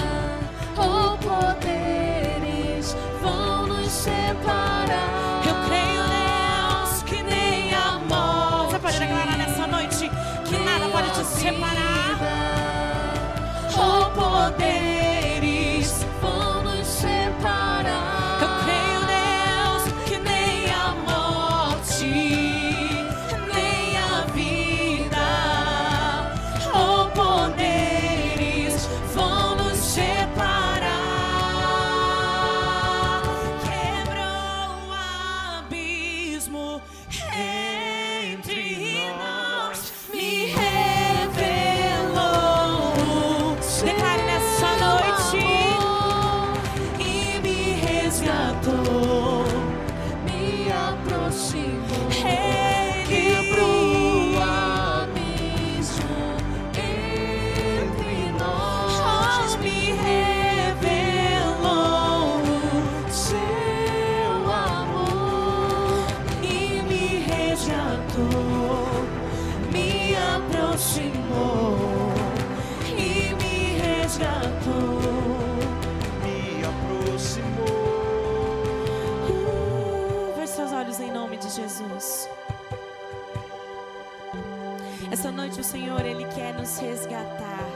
[0.77, 5.43] ou poderes vão nos separar.
[5.47, 8.73] Eu creio, Deus, que nem a morte.
[8.73, 10.11] Você pode declarar nessa noite
[10.45, 12.19] que nada pode te separar.
[13.79, 14.76] Ou poderes
[85.19, 87.71] Essa noite o Senhor, Ele quer nos resgatar.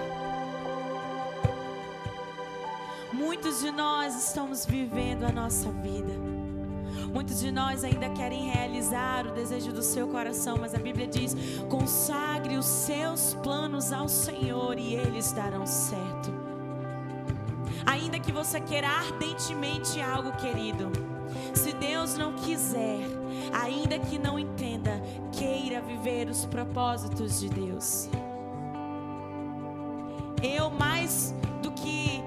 [3.14, 6.12] Muitos de nós estamos vivendo a nossa vida.
[7.10, 11.34] Muitos de nós ainda querem realizar o desejo do seu coração, mas a Bíblia diz:
[11.70, 16.30] consagre os seus planos ao Senhor e eles darão certo.
[17.86, 20.92] Ainda que você queira ardentemente algo, querido,
[21.54, 23.00] se Deus não quiser,
[23.52, 25.00] ainda que não entenda,
[25.32, 28.08] queira viver os propósitos de Deus.
[30.42, 32.22] Eu, mais do que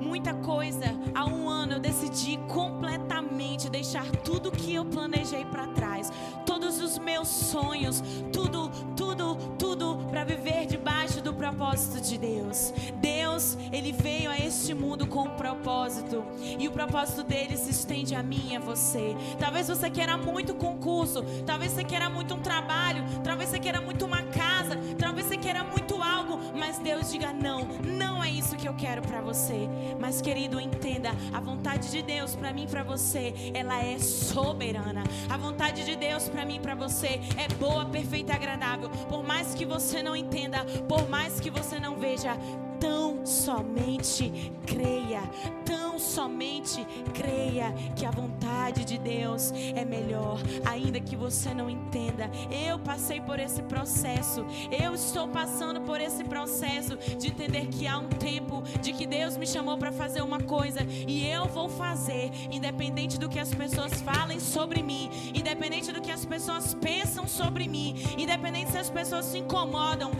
[0.00, 0.84] muita coisa,
[1.14, 6.12] há um ano eu decidi completamente deixar tudo que eu planejei para trás,
[6.46, 12.72] todos os meus sonhos, tudo, tudo, tudo para viver debaixo do propósito de Deus.
[13.00, 16.24] Deus, ele veio a este mundo com um propósito,
[16.58, 19.16] e o propósito dele se estende a mim e a você.
[19.38, 24.04] Talvez você queira muito concurso, talvez você queira muito um trabalho, talvez você queira muito
[24.04, 28.68] uma casa, talvez você queira muito algo, mas Deus diga não, não é isso que
[28.68, 29.68] eu quero para você.
[29.98, 35.02] Mas querido, entenda, a vontade de Deus para mim e para você, ela é soberana.
[35.28, 38.90] A vontade de Deus para mim e para você é boa, perfeita e agradável.
[39.08, 42.36] Por mais que você não entenda, por mais que você não veja,
[42.80, 45.22] tão somente creia,
[45.64, 52.30] tão somente creia que a vontade de Deus é melhor, ainda que você não entenda.
[52.50, 57.98] Eu passei por esse processo, eu estou passando por esse processo de entender que há
[57.98, 62.30] um tempo de que Deus me chamou para fazer uma coisa e eu vou fazer,
[62.50, 67.68] independente do que as pessoas falem sobre mim, independente do que as pessoas pensam sobre
[67.68, 70.10] mim, independente se as pessoas se incomodam,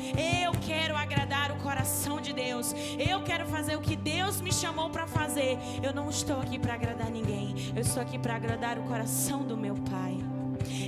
[0.43, 2.75] eu quero agradar o coração de Deus.
[2.99, 5.59] Eu quero fazer o que Deus me chamou para fazer.
[5.83, 7.73] Eu não estou aqui para agradar ninguém.
[7.75, 10.19] Eu estou aqui para agradar o coração do meu Pai.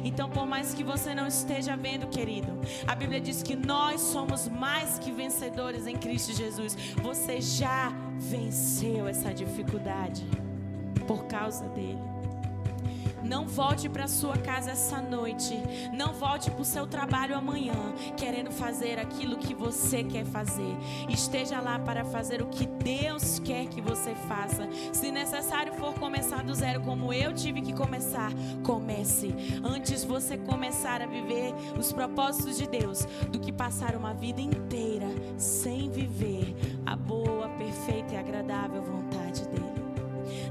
[0.04, 2.48] Então, por mais que você não esteja vendo, querido,
[2.86, 6.76] a Bíblia diz que nós somos mais que vencedores em Cristo Jesus.
[7.02, 10.26] Você já venceu essa dificuldade
[11.06, 11.98] por causa dele.
[13.22, 15.54] Não volte para sua casa essa noite.
[15.92, 17.74] Não volte para o seu trabalho amanhã,
[18.16, 20.76] querendo fazer aquilo que você quer fazer.
[21.08, 24.68] Esteja lá para fazer o que Deus quer que você faça.
[24.92, 28.30] Se necessário for começar do zero, como eu tive que começar,
[28.62, 29.34] comece.
[29.62, 35.06] Antes você começar a viver os propósitos de Deus, do que passar uma vida inteira
[35.36, 36.54] sem viver
[36.86, 38.69] a boa, perfeita e agradável.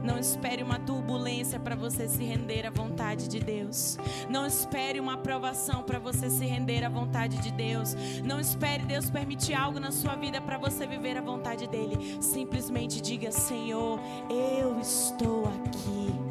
[0.03, 3.97] Não espere uma turbulência para você se render à vontade de Deus.
[4.29, 7.95] Não espere uma aprovação para você se render à vontade de Deus.
[8.23, 12.17] Não espere Deus permitir algo na sua vida para você viver a vontade dele.
[12.21, 16.29] Simplesmente diga: Senhor, eu estou aqui.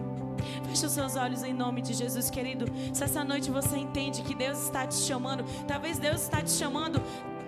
[0.69, 2.66] Feche os seus olhos em nome de Jesus, querido.
[2.93, 7.03] Se essa noite você entende que Deus está te chamando, talvez Deus está te chamando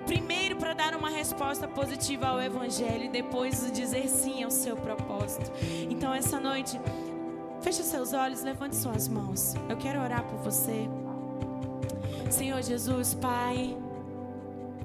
[0.07, 5.51] primeiro para dar uma resposta positiva ao Evangelho e depois dizer sim ao seu propósito.
[5.89, 6.81] Então, essa noite,
[7.61, 9.55] feche seus olhos, levante suas mãos.
[9.69, 10.89] Eu quero orar por você.
[12.31, 13.77] Senhor Jesus, Pai,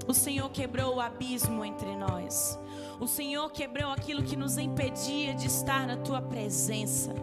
[0.08, 2.60] o Senhor quebrou o abismo entre nós.
[3.00, 7.14] O Senhor quebrou aquilo que nos impedia de estar na tua presença.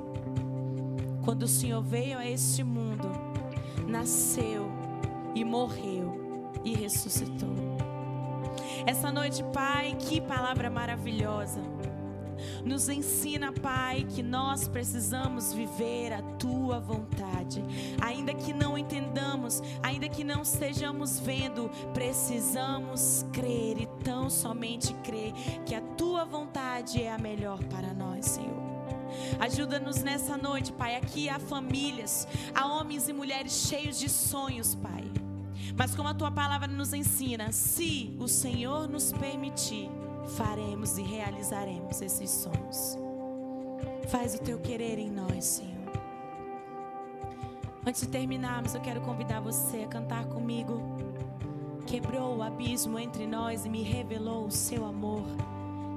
[1.25, 3.09] Quando o Senhor veio a este mundo,
[3.87, 4.71] nasceu
[5.35, 6.21] e morreu
[6.65, 7.72] e ressuscitou.
[8.87, 11.61] Essa noite, Pai, que palavra maravilhosa.
[12.65, 17.63] Nos ensina, Pai, que nós precisamos viver a tua vontade.
[18.01, 25.33] Ainda que não entendamos, ainda que não estejamos vendo, precisamos crer e tão somente crer
[25.65, 28.63] que a tua vontade é a melhor para nós, Senhor.
[29.39, 30.97] Ajuda-nos nessa noite, Pai.
[30.97, 35.22] Aqui há famílias, há homens e mulheres cheios de sonhos, Pai.
[35.77, 39.91] Mas como a tua palavra nos ensina, se o Senhor nos permitir,
[40.37, 42.99] faremos e realizaremos esses sonhos.
[44.09, 45.73] Faz o teu querer em nós, Senhor.
[47.85, 50.81] Antes de terminarmos, eu quero convidar você a cantar comigo.
[51.87, 55.25] Quebrou o abismo entre nós e me revelou o seu amor,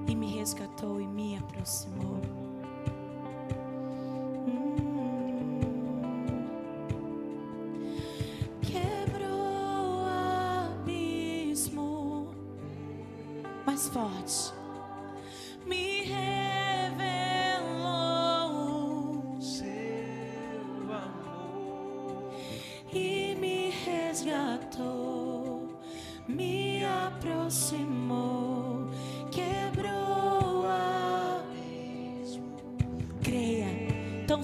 [0.08, 2.15] e me resgatou e me aproximou.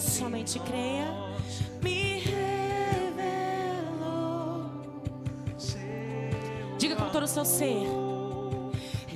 [0.01, 1.07] Somente creia,
[1.81, 2.41] me revelou.
[6.77, 7.85] Diga com todo o seu ser.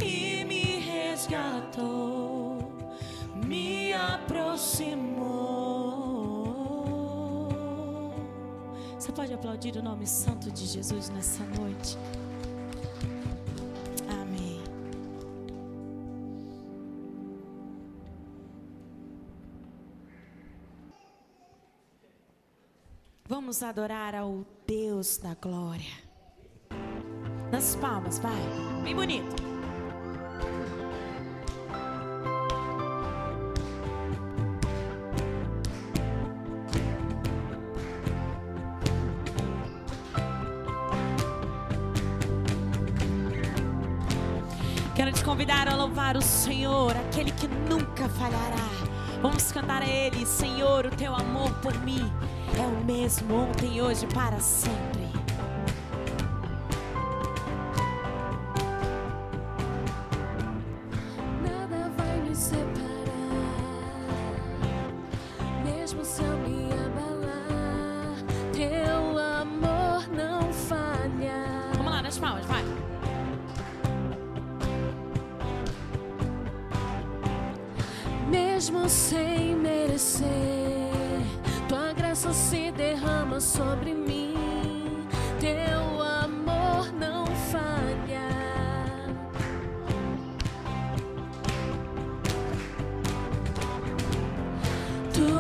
[0.03, 2.71] E me resgatou,
[3.45, 5.15] me aproximou.
[8.99, 11.97] Você pode aplaudir o nome santo de Jesus nessa noite?
[23.55, 25.93] Vamos adorar ao Deus da glória.
[27.49, 28.33] Nas palmas, vai.
[28.83, 29.33] Bem bonito.
[44.93, 48.67] Quero te convidar a louvar o Senhor, aquele que nunca falhará.
[49.21, 52.11] Vamos cantar a Ele, Senhor, o teu amor por mim
[52.85, 54.94] mesmo ontem, hoje, para sempre.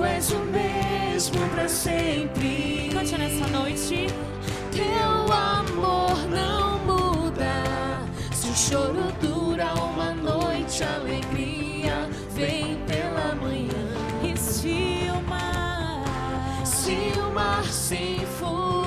[0.05, 2.89] És o mesmo para sempre.
[2.93, 4.07] Cante nessa noite.
[4.71, 7.53] Teu amor não muda.
[8.33, 13.85] Se o choro dura uma noite, a alegria vem pela manhã.
[14.23, 18.84] E se o mar Se o mar se enfurecer,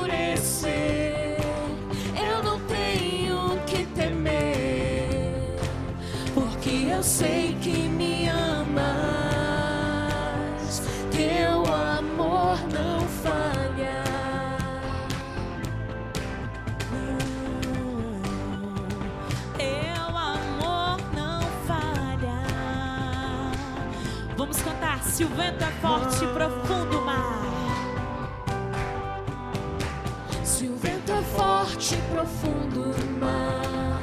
[31.89, 34.01] forte, profundo mar,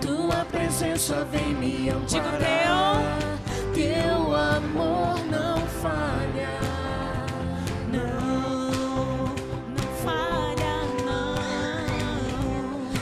[0.00, 3.18] tua presença vem me amparar.
[3.74, 6.60] Teu amor não falha.
[7.92, 9.34] Não,
[9.76, 11.40] não falha, não.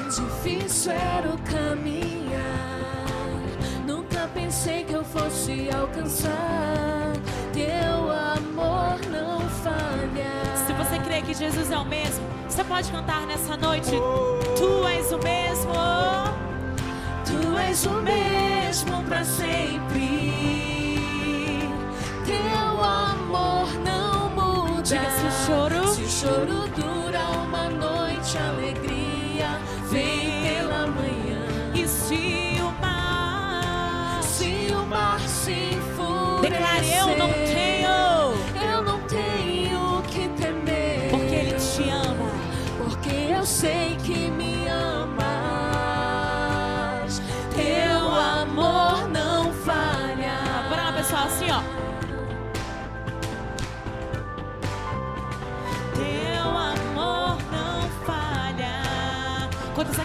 [0.09, 3.07] Difícil era o caminhar,
[3.87, 7.13] nunca pensei que eu fosse alcançar.
[7.53, 7.88] Teu
[11.29, 13.91] que Jesus é o mesmo, você pode cantar nessa noite.
[14.57, 15.73] Tu és o mesmo.
[17.27, 20.78] Tu és o mesmo para sempre.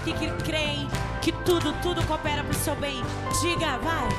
[0.03, 0.87] Aqui que creem
[1.21, 3.01] que tudo, tudo coopera pro seu bem?
[3.41, 4.09] Diga, vai.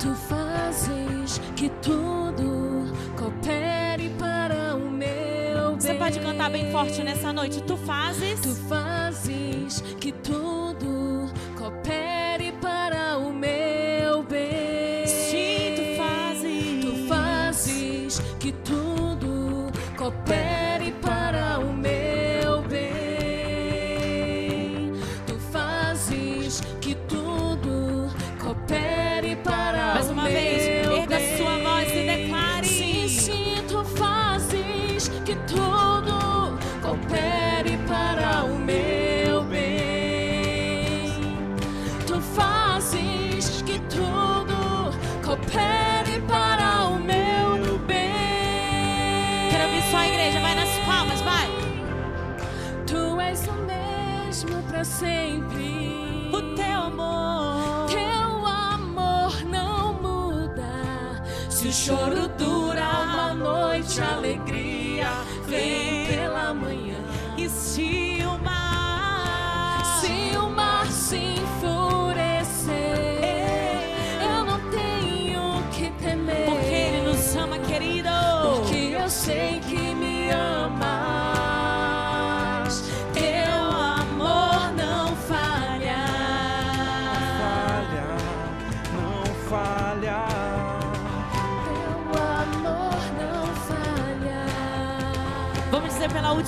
[0.00, 5.80] Tu fazes que tudo coopere para o meu bem.
[5.80, 7.62] Você pode cantar bem forte nessa noite.
[7.62, 8.40] Tu fazes.
[8.40, 12.05] Tu fazes que tudo coopere
[54.98, 56.30] sempre.
[56.32, 57.86] O teu amor.
[57.88, 61.22] Teu amor não muda.
[61.50, 64.55] Se o choro dura uma noite, a alegria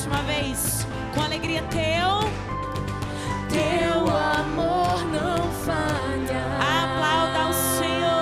[0.09, 0.87] última vez.
[1.15, 2.29] Com alegria, teu.
[3.49, 6.47] Teu amor não falha.
[6.83, 8.19] Aplauda o Senhor.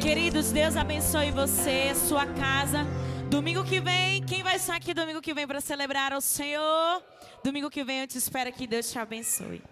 [0.00, 2.86] Queridos, Deus abençoe você, sua casa.
[3.28, 7.02] Domingo que vem, quem vai estar aqui domingo que vem para celebrar ao Senhor?
[7.44, 9.62] Domingo que vem eu te espero que Deus te abençoe.